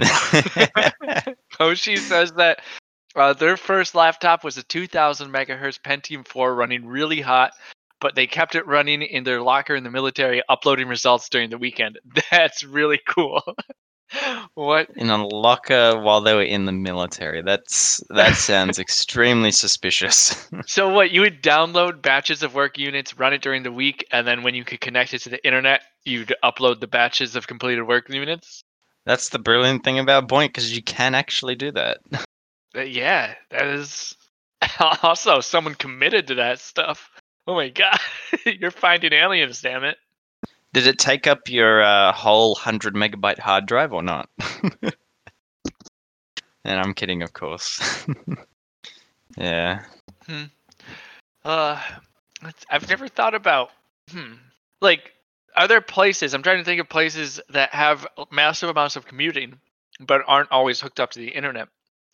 Hoshi 1.58 1.96
says 1.96 2.32
that 2.32 2.60
uh, 3.14 3.34
their 3.34 3.56
first 3.56 3.94
laptop 3.94 4.42
was 4.42 4.56
a 4.56 4.62
2000 4.62 5.30
megahertz 5.30 5.78
Pentium 5.80 6.26
4 6.26 6.54
running 6.54 6.86
really 6.86 7.20
hot, 7.20 7.52
but 8.00 8.14
they 8.14 8.26
kept 8.26 8.54
it 8.54 8.66
running 8.66 9.02
in 9.02 9.24
their 9.24 9.42
locker 9.42 9.76
in 9.76 9.84
the 9.84 9.90
military, 9.90 10.42
uploading 10.48 10.88
results 10.88 11.28
during 11.28 11.50
the 11.50 11.58
weekend. 11.58 11.98
That's 12.30 12.64
really 12.64 13.00
cool. 13.06 13.42
What 14.54 14.90
in 14.96 15.10
a 15.10 15.26
locker 15.26 15.98
while 16.00 16.20
they 16.20 16.34
were 16.34 16.42
in 16.42 16.64
the 16.64 16.72
military? 16.72 17.42
That's 17.42 18.02
that 18.10 18.36
sounds 18.36 18.78
extremely 18.78 19.50
suspicious. 19.50 20.48
so 20.66 20.88
what? 20.88 21.10
You 21.10 21.22
would 21.22 21.42
download 21.42 22.02
batches 22.02 22.42
of 22.42 22.54
work 22.54 22.78
units, 22.78 23.18
run 23.18 23.32
it 23.32 23.42
during 23.42 23.62
the 23.62 23.72
week, 23.72 24.06
and 24.12 24.26
then 24.26 24.42
when 24.42 24.54
you 24.54 24.64
could 24.64 24.80
connect 24.80 25.14
it 25.14 25.20
to 25.20 25.30
the 25.30 25.44
internet, 25.44 25.82
you'd 26.04 26.34
upload 26.44 26.80
the 26.80 26.86
batches 26.86 27.34
of 27.34 27.46
completed 27.46 27.82
work 27.82 28.08
units. 28.08 28.62
That's 29.06 29.28
the 29.28 29.38
brilliant 29.38 29.84
thing 29.84 29.98
about 29.98 30.28
BOINC 30.28 30.48
because 30.48 30.74
you 30.74 30.82
can 30.82 31.14
actually 31.14 31.56
do 31.56 31.72
that. 31.72 31.98
Uh, 32.76 32.80
yeah, 32.80 33.34
that 33.50 33.66
is 33.68 34.16
also 35.02 35.38
someone 35.38 35.76
committed 35.76 36.26
to 36.26 36.34
that 36.34 36.58
stuff. 36.58 37.08
Oh 37.46 37.54
my 37.54 37.68
god, 37.68 38.00
you're 38.44 38.72
finding 38.72 39.12
aliens, 39.12 39.60
damn 39.60 39.84
it. 39.84 39.96
Did 40.74 40.88
it 40.88 40.98
take 40.98 41.28
up 41.28 41.48
your 41.48 41.82
uh, 41.82 42.12
whole 42.12 42.54
100 42.54 42.94
megabyte 42.96 43.38
hard 43.38 43.64
drive 43.64 43.92
or 43.92 44.02
not? 44.02 44.28
and 46.64 46.80
I'm 46.80 46.94
kidding, 46.94 47.22
of 47.22 47.32
course. 47.32 48.04
yeah. 49.36 49.84
Hmm. 50.26 50.42
Uh, 51.44 51.80
I've 52.68 52.88
never 52.88 53.06
thought 53.06 53.36
about, 53.36 53.70
hmm, 54.10 54.32
like, 54.80 55.12
are 55.54 55.68
there 55.68 55.80
places, 55.80 56.34
I'm 56.34 56.42
trying 56.42 56.58
to 56.58 56.64
think 56.64 56.80
of 56.80 56.88
places 56.88 57.40
that 57.50 57.72
have 57.72 58.04
massive 58.32 58.68
amounts 58.68 58.96
of 58.96 59.06
commuting, 59.06 59.60
but 60.00 60.22
aren't 60.26 60.50
always 60.50 60.80
hooked 60.80 60.98
up 60.98 61.12
to 61.12 61.20
the 61.20 61.28
internet 61.28 61.68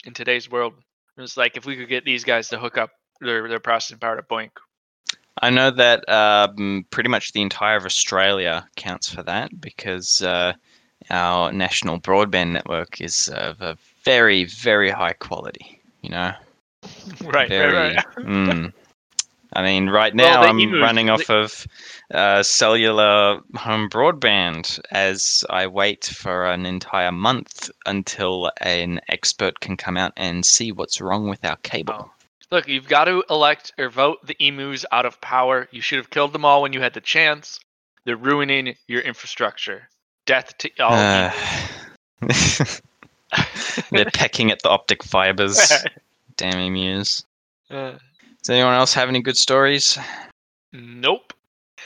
in 0.05 0.13
today's 0.13 0.51
world. 0.51 0.75
It's 1.17 1.39
like 1.39 1.57
if 1.57 1.65
we 1.65 1.77
could 1.77 1.89
get 1.89 2.05
these 2.05 2.25
guys 2.25 2.51
to 2.51 2.59
hook 2.59 2.77
up 2.77 2.91
their, 3.23 3.49
their 3.49 3.59
processing 3.59 4.01
power 4.01 4.17
to 4.17 4.23
BOINC. 4.23 4.51
I 5.41 5.51
know 5.51 5.71
that 5.71 6.07
um, 6.09 6.87
pretty 6.91 7.09
much 7.09 7.33
the 7.33 7.43
entire 7.43 7.77
of 7.77 7.87
Australia 7.87 8.69
counts 8.77 9.09
for 9.09 9.23
that 9.23 9.59
because 9.61 10.23
uh, 10.23 10.53
our 11.09 11.53
national 11.53 11.99
broadband 11.99 12.53
network 12.53 13.01
is 13.01 13.29
of 13.29 13.61
a 13.63 13.79
very, 14.05 14.45
very 14.45 14.91
high 14.91 15.15
quality. 15.15 15.81
You 16.03 16.11
know, 16.11 16.33
right, 17.25 17.49
very, 17.49 17.75
right, 17.75 17.97
right. 17.97 18.07
mm, 18.19 18.73
I 19.53 19.63
mean, 19.63 19.89
right 19.89 20.15
now 20.15 20.43
Well, 20.43 20.51
I'm 20.51 20.73
running 20.81 21.11
off 21.11 21.29
of 21.29 21.67
uh, 22.13 22.43
cellular 22.43 23.41
home 23.57 23.89
broadband 23.89 24.79
as 24.91 25.45
I 25.51 25.67
wait 25.67 26.05
for 26.05 26.47
an 26.47 26.67
entire 26.67 27.13
month 27.13 27.71
until 27.87 28.51
an 28.61 29.01
expert 29.09 29.61
can 29.61 29.77
come 29.77 29.97
out 29.97 30.13
and 30.17 30.45
see 30.45 30.71
what's 30.71 31.01
wrong 31.01 31.29
with 31.29 31.45
our 31.45 31.57
cable. 31.57 32.11
Look, 32.51 32.67
you've 32.67 32.89
got 32.89 33.05
to 33.05 33.23
elect 33.31 33.73
or 33.79 33.89
vote 33.91 34.27
the 34.27 34.37
emus 34.45 34.85
out 34.91 35.07
of 35.07 35.21
power. 35.21 35.69
You 35.71 35.81
should 35.81 35.99
have 35.99 36.11
killed 36.11 36.33
them 36.33 36.45
all 36.45 36.63
when 36.63 36.73
you 36.73 36.81
had 36.81 36.95
the 36.95 37.01
chance. 37.01 37.61
They're 38.05 38.17
ruining 38.17 38.75
your 38.89 39.03
infrastructure. 39.03 39.89
Death 40.27 40.59
to 40.59 40.71
all. 40.81 40.93
Uh, 40.93 41.33
they're 43.91 44.11
pecking 44.13 44.51
at 44.51 44.63
the 44.63 44.69
optic 44.69 45.05
fibers. 45.05 45.71
Damn 46.37 46.59
emus. 46.59 47.25
Uh, 47.71 47.93
Does 48.43 48.51
anyone 48.51 48.75
else 48.75 48.95
have 48.95 49.09
any 49.09 49.21
good 49.21 49.37
stories? 49.37 49.99
nope. 50.73 51.33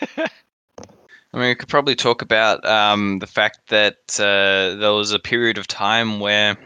I 0.16 1.38
mean, 1.38 1.48
we 1.48 1.54
could 1.56 1.68
probably 1.68 1.96
talk 1.96 2.22
about 2.22 2.64
um, 2.64 3.18
the 3.18 3.26
fact 3.26 3.68
that 3.68 3.96
uh, 4.20 4.76
there 4.76 4.92
was 4.92 5.10
a 5.12 5.18
period 5.18 5.58
of 5.58 5.66
time 5.66 6.20
where 6.20 6.56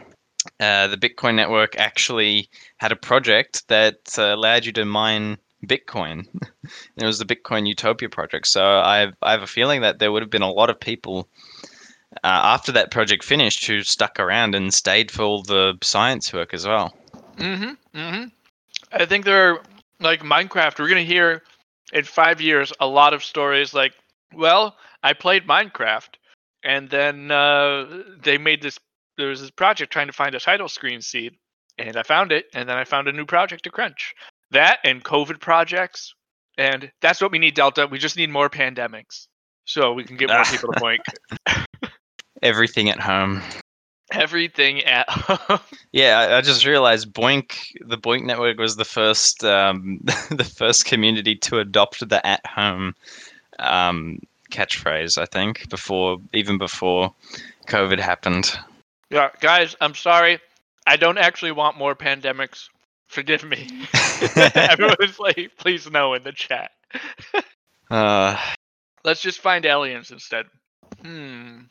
uh, 0.59 0.87
the 0.87 0.97
Bitcoin 0.97 1.35
network 1.35 1.77
actually 1.77 2.49
had 2.77 2.91
a 2.91 2.95
project 2.95 3.67
that 3.67 4.15
uh, 4.17 4.33
allowed 4.33 4.65
you 4.65 4.71
to 4.73 4.85
mine 4.85 5.37
Bitcoin. 5.65 6.25
it 6.97 7.05
was 7.05 7.19
the 7.19 7.25
Bitcoin 7.25 7.67
Utopia 7.67 8.09
project. 8.09 8.47
So 8.47 8.63
I, 8.63 9.11
I 9.21 9.31
have 9.31 9.43
a 9.43 9.47
feeling 9.47 9.81
that 9.81 9.99
there 9.99 10.11
would 10.11 10.23
have 10.23 10.29
been 10.29 10.41
a 10.41 10.51
lot 10.51 10.69
of 10.69 10.79
people 10.79 11.27
uh, 12.23 12.27
after 12.27 12.71
that 12.71 12.91
project 12.91 13.23
finished 13.23 13.65
who 13.67 13.81
stuck 13.83 14.19
around 14.19 14.55
and 14.55 14.73
stayed 14.73 15.11
for 15.11 15.23
all 15.23 15.43
the 15.43 15.77
science 15.81 16.33
work 16.33 16.53
as 16.53 16.65
well. 16.65 16.93
Mm-hmm. 17.37 17.97
Mm-hmm. 17.97 18.23
I 18.91 19.05
think 19.05 19.25
there 19.25 19.53
are 19.53 19.61
like 19.99 20.21
Minecraft. 20.21 20.79
We're 20.79 20.89
gonna 20.89 21.01
hear 21.01 21.43
in 21.93 22.03
five 22.03 22.41
years 22.41 22.73
a 22.79 22.87
lot 22.87 23.13
of 23.13 23.23
stories 23.23 23.73
like, 23.73 23.93
well, 24.33 24.75
I 25.03 25.13
played 25.13 25.47
Minecraft, 25.47 26.09
and 26.63 26.89
then 26.89 27.31
uh, 27.31 28.03
they 28.21 28.37
made 28.37 28.61
this. 28.61 28.79
There 29.19 29.27
was 29.27 29.41
this 29.41 29.51
project 29.51 29.91
trying 29.91 30.07
to 30.07 30.13
find 30.13 30.33
a 30.33 30.39
title 30.39 30.69
screen 30.69 31.01
seed, 31.01 31.35
and 31.77 31.97
I 31.97 32.03
found 32.03 32.31
it, 32.31 32.45
and 32.53 32.69
then 32.69 32.77
I 32.77 32.85
found 32.85 33.09
a 33.09 33.11
new 33.11 33.25
project 33.25 33.65
to 33.65 33.69
crunch. 33.69 34.15
That 34.51 34.79
and 34.85 35.03
COVID 35.03 35.41
projects, 35.41 36.13
and 36.57 36.89
that's 37.01 37.19
what 37.21 37.29
we 37.31 37.37
need, 37.37 37.53
Delta. 37.53 37.85
We 37.85 37.99
just 37.99 38.15
need 38.15 38.29
more 38.29 38.49
pandemics, 38.49 39.27
so 39.65 39.91
we 39.91 40.05
can 40.05 40.15
get 40.15 40.29
more 40.29 40.43
people 40.49 40.71
to 40.71 40.79
point 40.79 41.01
Everything 42.41 42.89
at 42.89 43.01
home. 43.01 43.41
everything 44.13 44.83
at 44.85 45.09
home. 45.09 45.59
Yeah, 45.91 46.17
I, 46.19 46.37
I 46.37 46.41
just 46.41 46.65
realized 46.65 47.11
BOINC, 47.13 47.57
the 47.81 47.97
BOINC 47.97 48.23
network 48.23 48.57
was 48.57 48.77
the 48.77 48.85
first, 48.85 49.43
um, 49.43 49.99
the 50.31 50.45
first 50.45 50.85
community 50.85 51.35
to 51.35 51.59
adopt 51.59 52.07
the 52.07 52.25
at-home 52.25 52.95
um, 53.59 54.19
catchphrase. 54.49 55.21
I 55.21 55.25
think 55.25 55.69
before, 55.69 56.19
even 56.33 56.57
before 56.57 57.13
COVID 57.67 57.99
happened. 57.99 58.57
Yeah, 59.09 59.29
guys, 59.39 59.75
I'm 59.81 59.95
sorry. 59.95 60.39
I 60.85 60.97
don't 60.97 61.17
actually 61.17 61.51
want 61.51 61.77
more 61.77 61.95
pandemics. 61.95 62.69
Forgive 63.07 63.43
me. 63.43 63.67
Everyone's 64.55 65.19
like, 65.19 65.51
please 65.57 65.89
no 65.89 66.13
in 66.13 66.23
the 66.23 66.31
chat. 66.31 66.71
Uh, 67.91 68.37
Let's 69.03 69.19
just 69.19 69.39
find 69.39 69.65
aliens 69.65 70.11
instead. 70.11 70.45
Hmm. 71.01 71.61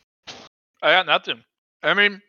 I 0.82 0.90
got 0.90 1.06
nothing. 1.06 1.44
I 1.80 1.94
mean, 1.94 2.20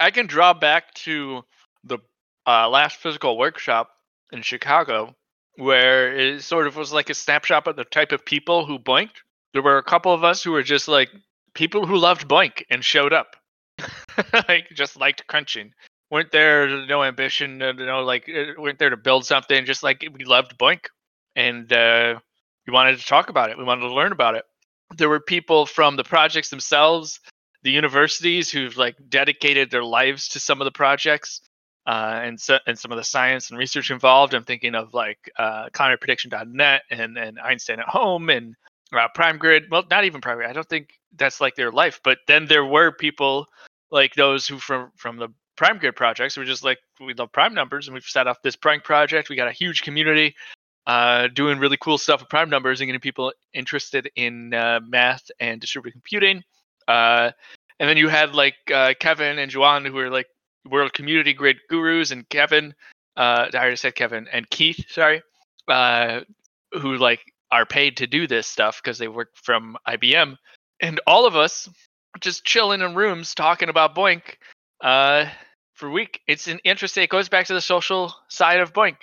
I 0.00 0.10
can 0.10 0.26
draw 0.26 0.54
back 0.54 0.94
to 1.04 1.42
the 1.84 1.98
uh, 2.46 2.68
last 2.70 2.96
physical 2.96 3.36
workshop 3.36 3.90
in 4.32 4.40
Chicago 4.40 5.14
where 5.56 6.16
it 6.16 6.42
sort 6.42 6.66
of 6.66 6.76
was 6.76 6.92
like 6.92 7.10
a 7.10 7.14
snapshot 7.14 7.66
of 7.66 7.76
the 7.76 7.84
type 7.84 8.12
of 8.12 8.24
people 8.24 8.66
who 8.66 8.78
boinked. 8.78 9.22
There 9.52 9.62
were 9.62 9.78
a 9.78 9.82
couple 9.82 10.12
of 10.12 10.22
us 10.24 10.42
who 10.42 10.52
were 10.52 10.62
just 10.62 10.86
like 10.86 11.10
people 11.54 11.86
who 11.86 11.96
loved 11.96 12.28
BOINC 12.28 12.64
and 12.70 12.84
showed 12.84 13.12
up, 13.12 13.36
like 14.48 14.68
just 14.74 14.98
liked 14.98 15.26
crunching. 15.26 15.72
weren't 16.10 16.32
there 16.32 16.86
no 16.86 17.02
ambition, 17.02 17.58
no 17.58 18.02
like 18.02 18.28
uh, 18.28 18.60
weren't 18.60 18.78
there 18.78 18.90
to 18.90 18.96
build 18.96 19.24
something. 19.24 19.64
Just 19.64 19.82
like 19.82 20.04
we 20.12 20.24
loved 20.24 20.58
BOINC, 20.58 20.86
and 21.34 21.72
uh, 21.72 22.18
we 22.66 22.72
wanted 22.72 22.98
to 22.98 23.06
talk 23.06 23.28
about 23.28 23.50
it. 23.50 23.58
We 23.58 23.64
wanted 23.64 23.82
to 23.82 23.94
learn 23.94 24.12
about 24.12 24.34
it. 24.34 24.44
There 24.96 25.08
were 25.08 25.20
people 25.20 25.66
from 25.66 25.96
the 25.96 26.04
projects 26.04 26.50
themselves, 26.50 27.20
the 27.62 27.70
universities 27.70 28.50
who've 28.50 28.76
like 28.76 28.96
dedicated 29.08 29.70
their 29.70 29.84
lives 29.84 30.28
to 30.28 30.40
some 30.40 30.60
of 30.60 30.64
the 30.64 30.72
projects 30.72 31.40
uh, 31.86 32.20
and 32.22 32.40
so, 32.40 32.58
and 32.66 32.78
some 32.78 32.90
of 32.90 32.98
the 32.98 33.04
science 33.04 33.50
and 33.50 33.58
research 33.58 33.90
involved. 33.90 34.34
I'm 34.34 34.44
thinking 34.44 34.74
of 34.74 34.92
like 34.92 35.30
uh, 35.38 35.68
climateprediction.net 35.72 36.82
and 36.90 37.16
and 37.16 37.38
Einstein 37.38 37.80
at 37.80 37.88
Home 37.88 38.28
and 38.28 38.54
uh, 38.92 39.08
Prime 39.14 39.38
Grid. 39.38 39.64
Well, 39.70 39.84
not 39.90 40.04
even 40.04 40.20
Prime 40.20 40.38
Grid. 40.38 40.50
I 40.50 40.52
don't 40.52 40.68
think 40.68 40.90
that's 41.16 41.40
like 41.40 41.54
their 41.54 41.70
life. 41.70 42.00
But 42.02 42.18
then 42.26 42.46
there 42.46 42.64
were 42.64 42.90
people 42.90 43.46
like 43.90 44.14
those 44.14 44.46
who 44.46 44.58
from 44.58 44.90
from 44.96 45.16
the 45.16 45.28
Prime 45.56 45.78
Grid 45.78 45.96
projects 45.96 46.36
were 46.36 46.44
just 46.44 46.64
like 46.64 46.78
we 47.00 47.14
love 47.14 47.32
prime 47.32 47.54
numbers 47.54 47.88
and 47.88 47.94
we've 47.94 48.04
set 48.04 48.26
up 48.26 48.42
this 48.42 48.56
prime 48.56 48.80
project. 48.80 49.28
We 49.28 49.36
got 49.36 49.48
a 49.48 49.52
huge 49.52 49.82
community 49.82 50.34
uh, 50.86 51.28
doing 51.28 51.58
really 51.58 51.78
cool 51.78 51.98
stuff 51.98 52.20
with 52.20 52.28
prime 52.28 52.50
numbers 52.50 52.80
and 52.80 52.88
getting 52.88 53.00
people 53.00 53.32
interested 53.54 54.10
in 54.16 54.54
uh, 54.54 54.80
math 54.86 55.30
and 55.40 55.60
distributed 55.60 55.94
computing. 55.94 56.42
Uh, 56.86 57.30
and 57.80 57.88
then 57.88 57.96
you 57.96 58.08
had 58.08 58.34
like 58.34 58.56
uh, 58.72 58.94
Kevin 59.00 59.38
and 59.38 59.52
juan 59.52 59.84
who 59.84 59.94
were 59.94 60.10
like 60.10 60.28
world 60.68 60.92
community 60.92 61.32
grid 61.32 61.56
gurus 61.68 62.10
and 62.10 62.28
Kevin, 62.28 62.74
uh, 63.16 63.48
I 63.52 63.56
already 63.56 63.76
said 63.76 63.94
Kevin 63.94 64.28
and 64.32 64.48
Keith, 64.50 64.84
sorry, 64.88 65.22
uh, 65.68 66.20
who 66.72 66.96
like 66.96 67.20
are 67.50 67.66
paid 67.66 67.96
to 67.98 68.06
do 68.06 68.26
this 68.26 68.46
stuff 68.46 68.80
because 68.82 68.98
they 68.98 69.08
work 69.08 69.30
from 69.34 69.76
IBM, 69.88 70.36
and 70.80 71.00
all 71.06 71.26
of 71.26 71.36
us 71.36 71.68
just 72.20 72.44
chilling 72.44 72.80
in 72.80 72.94
rooms 72.94 73.34
talking 73.34 73.68
about 73.68 73.94
BOINC 73.94 74.22
uh, 74.82 75.26
for 75.74 75.88
a 75.88 75.92
week. 75.92 76.20
It's 76.26 76.48
an 76.48 76.58
interesting. 76.64 77.02
It 77.04 77.10
goes 77.10 77.28
back 77.28 77.46
to 77.46 77.54
the 77.54 77.60
social 77.60 78.14
side 78.28 78.60
of 78.60 78.72
BOINC. 78.72 78.96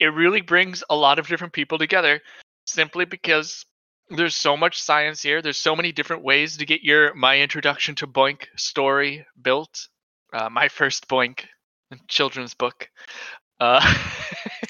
It 0.00 0.06
really 0.06 0.40
brings 0.40 0.82
a 0.90 0.96
lot 0.96 1.18
of 1.18 1.28
different 1.28 1.52
people 1.52 1.78
together, 1.78 2.20
simply 2.66 3.04
because 3.04 3.64
there's 4.10 4.34
so 4.34 4.56
much 4.56 4.82
science 4.82 5.22
here. 5.22 5.42
There's 5.42 5.58
so 5.58 5.76
many 5.76 5.92
different 5.92 6.22
ways 6.22 6.56
to 6.56 6.66
get 6.66 6.82
your 6.82 7.14
my 7.14 7.40
introduction 7.40 7.94
to 7.96 8.06
BOINC 8.06 8.46
story 8.56 9.26
built 9.40 9.88
uh, 10.32 10.48
my 10.50 10.68
first 10.68 11.08
BOINC 11.08 11.44
children's 12.08 12.54
book. 12.54 12.88
Uh, 13.60 13.80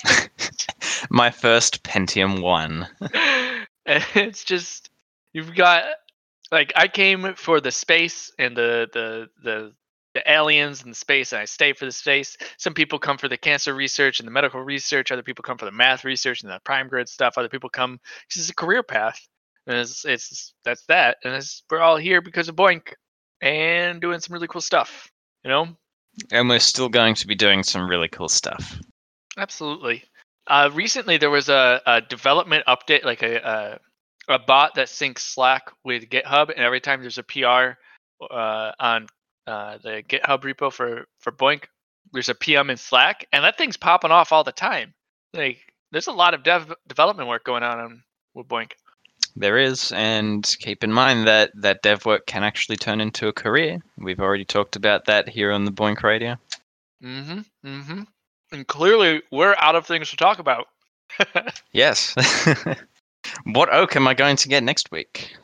my 1.10 1.30
first 1.30 1.82
Pentium 1.82 2.42
One. 2.42 2.86
it's 3.86 4.44
just 4.44 4.90
you've 5.32 5.54
got 5.54 5.84
like 6.52 6.72
I 6.76 6.86
came 6.86 7.34
for 7.34 7.60
the 7.60 7.72
space 7.72 8.30
and 8.38 8.56
the 8.56 8.88
the 8.92 9.28
the 9.42 9.72
the 10.14 10.30
aliens 10.30 10.82
and 10.82 10.92
the 10.92 10.96
space, 10.96 11.32
and 11.32 11.40
I 11.40 11.46
stay 11.46 11.72
for 11.72 11.86
the 11.86 11.92
space. 11.92 12.36
Some 12.58 12.74
people 12.74 12.98
come 12.98 13.16
for 13.16 13.28
the 13.28 13.38
cancer 13.38 13.74
research 13.74 14.20
and 14.20 14.26
the 14.26 14.32
medical 14.32 14.60
research. 14.60 15.10
Other 15.10 15.22
people 15.22 15.42
come 15.42 15.56
for 15.56 15.64
the 15.64 15.72
math 15.72 16.04
research 16.04 16.42
and 16.42 16.52
the 16.52 16.60
prime 16.64 16.88
grid 16.88 17.08
stuff. 17.08 17.38
Other 17.38 17.48
people 17.48 17.70
come 17.70 17.98
because 18.28 18.42
it's 18.42 18.50
a 18.50 18.54
career 18.54 18.82
path. 18.82 19.18
And 19.66 19.76
it's, 19.78 20.04
it's 20.04 20.54
that's 20.64 20.84
that, 20.86 21.18
and 21.24 21.34
it's, 21.34 21.62
we're 21.70 21.78
all 21.78 21.96
here 21.96 22.20
because 22.20 22.48
of 22.48 22.56
BOINC 22.56 22.94
and 23.42 24.00
doing 24.00 24.20
some 24.20 24.34
really 24.34 24.48
cool 24.48 24.60
stuff 24.60 25.10
you 25.44 25.50
know 25.50 25.68
and 26.30 26.48
we're 26.48 26.60
still 26.60 26.88
going 26.88 27.14
to 27.14 27.26
be 27.26 27.34
doing 27.34 27.62
some 27.62 27.88
really 27.88 28.08
cool 28.08 28.28
stuff 28.28 28.78
absolutely 29.36 30.04
uh, 30.46 30.70
recently 30.72 31.18
there 31.18 31.30
was 31.30 31.48
a, 31.48 31.80
a 31.86 32.00
development 32.00 32.64
update 32.66 33.04
like 33.04 33.22
a, 33.22 33.36
a, 33.36 33.78
a 34.28 34.38
bot 34.38 34.74
that 34.74 34.88
syncs 34.88 35.20
slack 35.20 35.70
with 35.84 36.08
github 36.08 36.50
and 36.50 36.60
every 36.60 36.80
time 36.80 37.00
there's 37.00 37.18
a 37.18 37.22
pr 37.22 37.76
uh, 38.30 38.72
on 38.78 39.06
uh, 39.46 39.78
the 39.82 40.02
github 40.08 40.42
repo 40.42 40.72
for 40.72 41.06
for 41.18 41.32
BOINC 41.32 41.64
there's 42.12 42.28
a 42.28 42.34
pm 42.34 42.70
in 42.70 42.76
slack 42.76 43.26
and 43.32 43.44
that 43.44 43.58
thing's 43.58 43.76
popping 43.76 44.10
off 44.10 44.32
all 44.32 44.44
the 44.44 44.52
time 44.52 44.94
like 45.34 45.58
there's 45.90 46.06
a 46.06 46.12
lot 46.12 46.34
of 46.34 46.42
dev 46.42 46.72
development 46.88 47.28
work 47.28 47.44
going 47.44 47.62
on, 47.62 47.78
on 47.80 48.02
with 48.34 48.48
BOINC 48.48 48.72
there 49.36 49.56
is, 49.56 49.92
and 49.92 50.44
keep 50.58 50.84
in 50.84 50.92
mind 50.92 51.26
that 51.26 51.52
that 51.54 51.82
dev 51.82 52.04
work 52.04 52.26
can 52.26 52.44
actually 52.44 52.76
turn 52.76 53.00
into 53.00 53.28
a 53.28 53.32
career. 53.32 53.80
We've 53.96 54.20
already 54.20 54.44
talked 54.44 54.76
about 54.76 55.06
that 55.06 55.28
here 55.28 55.52
on 55.52 55.64
the 55.64 55.72
BOINC 55.72 56.02
Radio. 56.02 56.36
Mm-hmm. 57.02 57.40
Mm-hmm. 57.66 58.02
And 58.52 58.66
clearly, 58.66 59.22
we're 59.30 59.56
out 59.58 59.74
of 59.74 59.86
things 59.86 60.10
to 60.10 60.16
talk 60.16 60.38
about. 60.38 60.68
yes. 61.72 62.14
what 63.44 63.72
oak 63.72 63.96
am 63.96 64.08
I 64.08 64.14
going 64.14 64.36
to 64.36 64.48
get 64.48 64.62
next 64.62 64.90
week? 64.90 65.34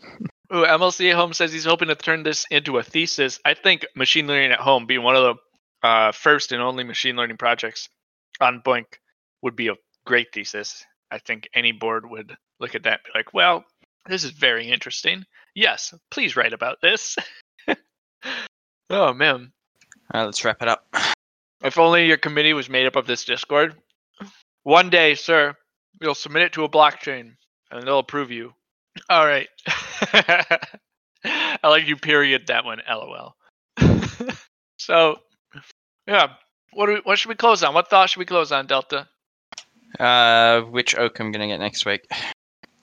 Ooh, 0.53 0.65
MLC 0.65 1.11
at 1.11 1.17
home 1.17 1.33
says 1.33 1.53
he's 1.53 1.67
hoping 1.67 1.89
to 1.89 1.95
turn 1.95 2.23
this 2.23 2.47
into 2.51 2.79
a 2.79 2.83
thesis. 2.83 3.39
I 3.45 3.55
think 3.55 3.87
machine 3.95 4.27
learning 4.27 4.53
at 4.53 4.61
home 4.61 4.87
being 4.87 5.03
one 5.03 5.17
of 5.17 5.23
the 5.83 5.87
uh, 5.87 6.13
first 6.13 6.53
and 6.53 6.63
only 6.63 6.85
machine 6.85 7.17
learning 7.17 7.37
projects 7.37 7.89
on 8.41 8.63
BOINC 8.65 8.87
would 9.43 9.57
be 9.57 9.69
a 9.69 9.77
great 10.07 10.29
thesis. 10.33 10.85
I 11.11 11.19
think 11.19 11.49
any 11.55 11.73
board 11.73 12.09
would 12.09 12.35
look 12.61 12.75
at 12.75 12.85
that 12.85 13.01
and 13.05 13.13
be 13.13 13.19
like, 13.19 13.35
well, 13.35 13.65
this 14.07 14.25
is 14.25 14.31
very 14.31 14.71
interesting. 14.71 15.25
Yes, 15.55 15.93
please 16.11 16.37
write 16.37 16.53
about 16.53 16.79
this. 16.81 17.17
oh 18.91 19.13
man. 19.13 19.53
All 20.13 20.21
right, 20.21 20.25
let's 20.25 20.45
wrap 20.45 20.63
it 20.63 20.69
up. 20.69 20.87
If 21.63 21.79
only 21.79 22.07
your 22.07 22.17
committee 22.17 22.55
was 22.55 22.71
made 22.71 22.87
up 22.87 22.97
of 22.97 23.07
this 23.07 23.25
Discord. 23.25 23.77
One 24.63 24.89
day, 24.89 25.15
sir, 25.15 25.55
you'll 26.01 26.15
submit 26.15 26.43
it 26.43 26.53
to 26.55 26.65
a 26.65 26.69
blockchain 26.69 27.35
and 27.71 27.87
they'll 27.87 27.99
approve 27.99 28.31
you. 28.31 28.55
All 29.11 29.27
right. 29.27 29.49
I 31.25 31.59
like 31.65 31.87
you 31.87 31.97
period 31.97 32.47
that 32.47 32.65
one, 32.65 32.81
lol. 32.89 33.37
so, 34.79 35.17
yeah. 36.07 36.29
What 36.73 36.87
do 36.87 36.95
we, 36.95 37.01
what 37.01 37.19
should 37.19 37.29
we 37.29 37.35
close 37.35 37.63
on? 37.63 37.75
What 37.75 37.91
thought 37.91 38.11
should 38.11 38.21
we 38.21 38.27
close 38.27 38.53
on, 38.53 38.67
Delta? 38.67 39.09
Uh, 39.99 40.63
which 40.63 40.97
oak 40.97 41.19
I'm 41.19 41.33
gonna 41.33 41.47
get 41.47 41.59
next 41.59 41.87
week? 41.87 42.03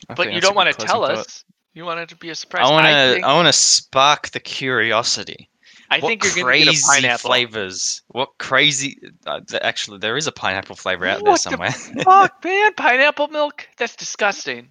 I 0.09 0.13
but 0.15 0.33
you 0.33 0.41
don't 0.41 0.55
want 0.55 0.75
to 0.75 0.85
tell 0.85 1.05
thought. 1.05 1.17
us. 1.17 1.43
You 1.73 1.85
want 1.85 1.99
it 1.99 2.09
to 2.09 2.15
be 2.15 2.29
a 2.29 2.35
surprise. 2.35 2.67
I 2.67 2.71
want 2.71 2.85
to. 2.85 3.25
I, 3.25 3.31
I 3.31 3.33
want 3.35 3.47
to 3.47 3.53
spark 3.53 4.29
the 4.29 4.39
curiosity. 4.39 5.49
I 5.89 5.99
what 5.99 6.09
think 6.09 6.23
you're 6.23 6.45
going 6.45 6.59
to 6.59 6.65
get 6.65 6.75
a 6.75 6.87
pineapple. 6.87 7.29
flavors. 7.29 8.01
What 8.09 8.37
crazy? 8.37 8.99
Uh, 9.25 9.41
actually, 9.61 9.99
there 9.99 10.17
is 10.17 10.27
a 10.27 10.31
pineapple 10.31 10.75
flavor 10.75 11.05
out 11.05 11.21
what 11.21 11.25
there 11.25 11.37
somewhere. 11.37 11.69
The 11.93 12.03
fuck, 12.05 12.43
man! 12.43 12.73
Pineapple 12.73 13.27
milk? 13.27 13.67
That's 13.77 13.95
disgusting. 13.95 14.69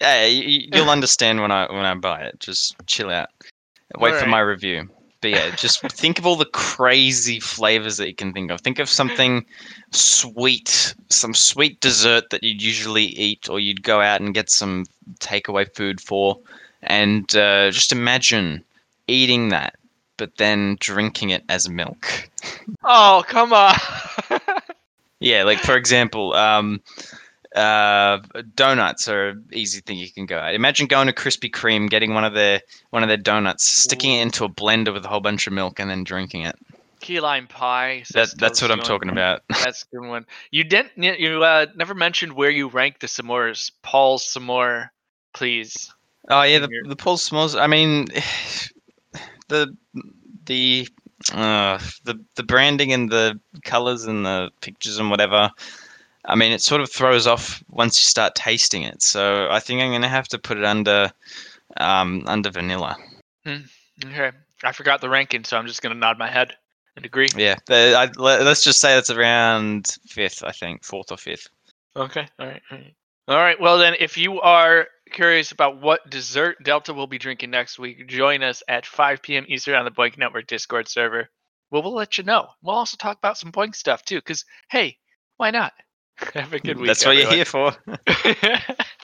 Yeah, 0.00 0.26
you, 0.26 0.68
will 0.72 0.90
understand 0.90 1.40
when 1.40 1.50
I 1.50 1.70
when 1.72 1.84
I 1.84 1.94
buy 1.94 2.22
it. 2.22 2.40
Just 2.40 2.76
chill 2.86 3.10
out. 3.10 3.28
Wait 3.98 4.14
for 4.16 4.26
my 4.26 4.40
review. 4.40 4.88
But 5.22 5.30
yeah, 5.30 5.54
just 5.54 5.80
think 5.82 6.18
of 6.18 6.26
all 6.26 6.34
the 6.34 6.44
crazy 6.44 7.38
flavors 7.38 7.96
that 7.98 8.08
you 8.08 8.14
can 8.14 8.32
think 8.32 8.50
of. 8.50 8.60
Think 8.60 8.80
of 8.80 8.88
something 8.88 9.46
sweet, 9.92 10.94
some 11.10 11.32
sweet 11.32 11.80
dessert 11.80 12.30
that 12.30 12.42
you'd 12.42 12.60
usually 12.60 13.04
eat, 13.04 13.48
or 13.48 13.60
you'd 13.60 13.84
go 13.84 14.00
out 14.00 14.20
and 14.20 14.34
get 14.34 14.50
some 14.50 14.84
takeaway 15.20 15.72
food 15.76 16.00
for, 16.00 16.40
and 16.82 17.36
uh, 17.36 17.70
just 17.70 17.92
imagine 17.92 18.64
eating 19.06 19.50
that, 19.50 19.76
but 20.16 20.36
then 20.36 20.76
drinking 20.80 21.30
it 21.30 21.44
as 21.48 21.68
milk. 21.68 22.28
Oh 22.84 23.24
come 23.26 23.52
on! 23.52 23.74
yeah, 25.20 25.44
like 25.44 25.58
for 25.58 25.76
example, 25.76 26.34
um, 26.34 26.80
uh, 27.54 28.20
donuts 28.54 29.08
are 29.08 29.30
an 29.30 29.44
easy 29.52 29.80
thing 29.80 29.98
you 29.98 30.10
can 30.10 30.26
go 30.26 30.38
at. 30.38 30.54
Imagine 30.54 30.86
going 30.86 31.06
to 31.06 31.12
Krispy 31.12 31.50
Kreme, 31.50 31.88
getting 31.88 32.14
one 32.14 32.24
of 32.24 32.34
their 32.34 32.60
one 32.90 33.02
of 33.02 33.08
their 33.08 33.16
donuts, 33.16 33.66
sticking 33.66 34.12
it 34.12 34.22
into 34.22 34.44
a 34.44 34.48
blender 34.48 34.92
with 34.92 35.04
a 35.04 35.08
whole 35.08 35.20
bunch 35.20 35.46
of 35.46 35.52
milk, 35.52 35.78
and 35.78 35.90
then 35.90 36.04
drinking 36.04 36.42
it. 36.42 36.56
Key 37.00 37.20
lime 37.20 37.48
pie. 37.48 38.04
That, 38.14 38.38
that's 38.38 38.62
what 38.62 38.70
I'm 38.70 38.80
talking 38.80 39.10
about. 39.10 39.42
That's 39.48 39.82
a 39.82 39.96
good 39.96 40.08
one. 40.08 40.24
You 40.52 40.62
didn't. 40.62 40.92
You 40.96 41.42
uh, 41.42 41.66
never 41.74 41.94
mentioned 41.94 42.34
where 42.34 42.48
you 42.48 42.68
rank 42.68 43.00
the 43.00 43.08
s'mores. 43.08 43.72
Paul's 43.82 44.22
s'more, 44.22 44.90
please. 45.34 45.92
Oh 46.28 46.42
yeah, 46.42 46.60
the 46.60 46.68
the 46.86 46.94
Paul's 46.94 47.28
s'mores. 47.28 47.60
I 47.60 47.66
mean, 47.66 48.06
the 49.52 49.76
the 50.46 50.88
uh, 51.32 51.78
the 52.04 52.18
the 52.34 52.42
branding 52.42 52.92
and 52.92 53.10
the 53.10 53.38
colors 53.64 54.04
and 54.04 54.26
the 54.26 54.50
pictures 54.60 54.98
and 54.98 55.10
whatever 55.10 55.50
I 56.24 56.36
mean, 56.36 56.52
it 56.52 56.62
sort 56.62 56.80
of 56.80 56.90
throws 56.90 57.26
off 57.26 57.62
once 57.68 57.98
you 57.98 58.04
start 58.04 58.34
tasting 58.34 58.82
it. 58.82 59.02
So 59.02 59.48
I 59.50 59.58
think 59.58 59.80
I'm 59.80 59.90
going 59.90 60.02
to 60.02 60.08
have 60.08 60.28
to 60.28 60.38
put 60.38 60.58
it 60.58 60.64
under 60.64 61.10
um, 61.78 62.22
under 62.26 62.50
vanilla. 62.50 62.96
Hmm. 63.44 63.62
Okay, 64.04 64.30
I 64.62 64.72
forgot 64.72 65.00
the 65.00 65.08
ranking, 65.08 65.44
so 65.44 65.56
I'm 65.56 65.66
just 65.66 65.82
going 65.82 65.92
to 65.92 65.98
nod 65.98 66.18
my 66.18 66.30
head 66.30 66.54
and 66.96 67.04
agree. 67.04 67.28
Yeah, 67.36 67.56
the, 67.66 67.94
I, 67.96 68.10
let's 68.20 68.62
just 68.62 68.80
say 68.80 68.96
it's 68.96 69.10
around 69.10 69.96
fifth, 70.06 70.42
I 70.44 70.52
think, 70.52 70.84
fourth 70.84 71.10
or 71.10 71.16
fifth. 71.16 71.48
Okay, 71.96 72.26
all 72.38 72.46
right, 72.46 72.62
all 72.70 72.78
right. 72.78 72.94
All 73.28 73.36
right. 73.36 73.60
Well, 73.60 73.78
then, 73.78 73.94
if 74.00 74.18
you 74.18 74.40
are 74.40 74.88
curious 75.12 75.52
about 75.52 75.80
what 75.80 76.08
dessert 76.10 76.56
Delta 76.64 76.92
will 76.92 77.06
be 77.06 77.18
drinking 77.18 77.50
next 77.50 77.78
week, 77.78 78.08
join 78.08 78.42
us 78.42 78.62
at 78.68 78.86
5 78.86 79.22
p.m. 79.22 79.44
Eastern 79.48 79.74
on 79.74 79.84
the 79.84 79.90
BOINC 79.90 80.18
Network 80.18 80.46
Discord 80.46 80.88
server. 80.88 81.28
Well, 81.70 81.82
we'll 81.82 81.94
let 81.94 82.18
you 82.18 82.24
know. 82.24 82.48
We'll 82.62 82.76
also 82.76 82.96
talk 82.96 83.18
about 83.18 83.38
some 83.38 83.52
BOINC 83.52 83.76
stuff 83.76 84.04
too, 84.04 84.16
because 84.16 84.44
hey, 84.70 84.98
why 85.36 85.50
not? 85.50 85.72
Have 86.34 86.52
a 86.52 86.58
good 86.58 86.78
week. 86.78 86.88
That's 86.88 87.06
what 87.06 87.16
you're 87.16 87.30
here 87.30 87.44
for. 87.44 87.74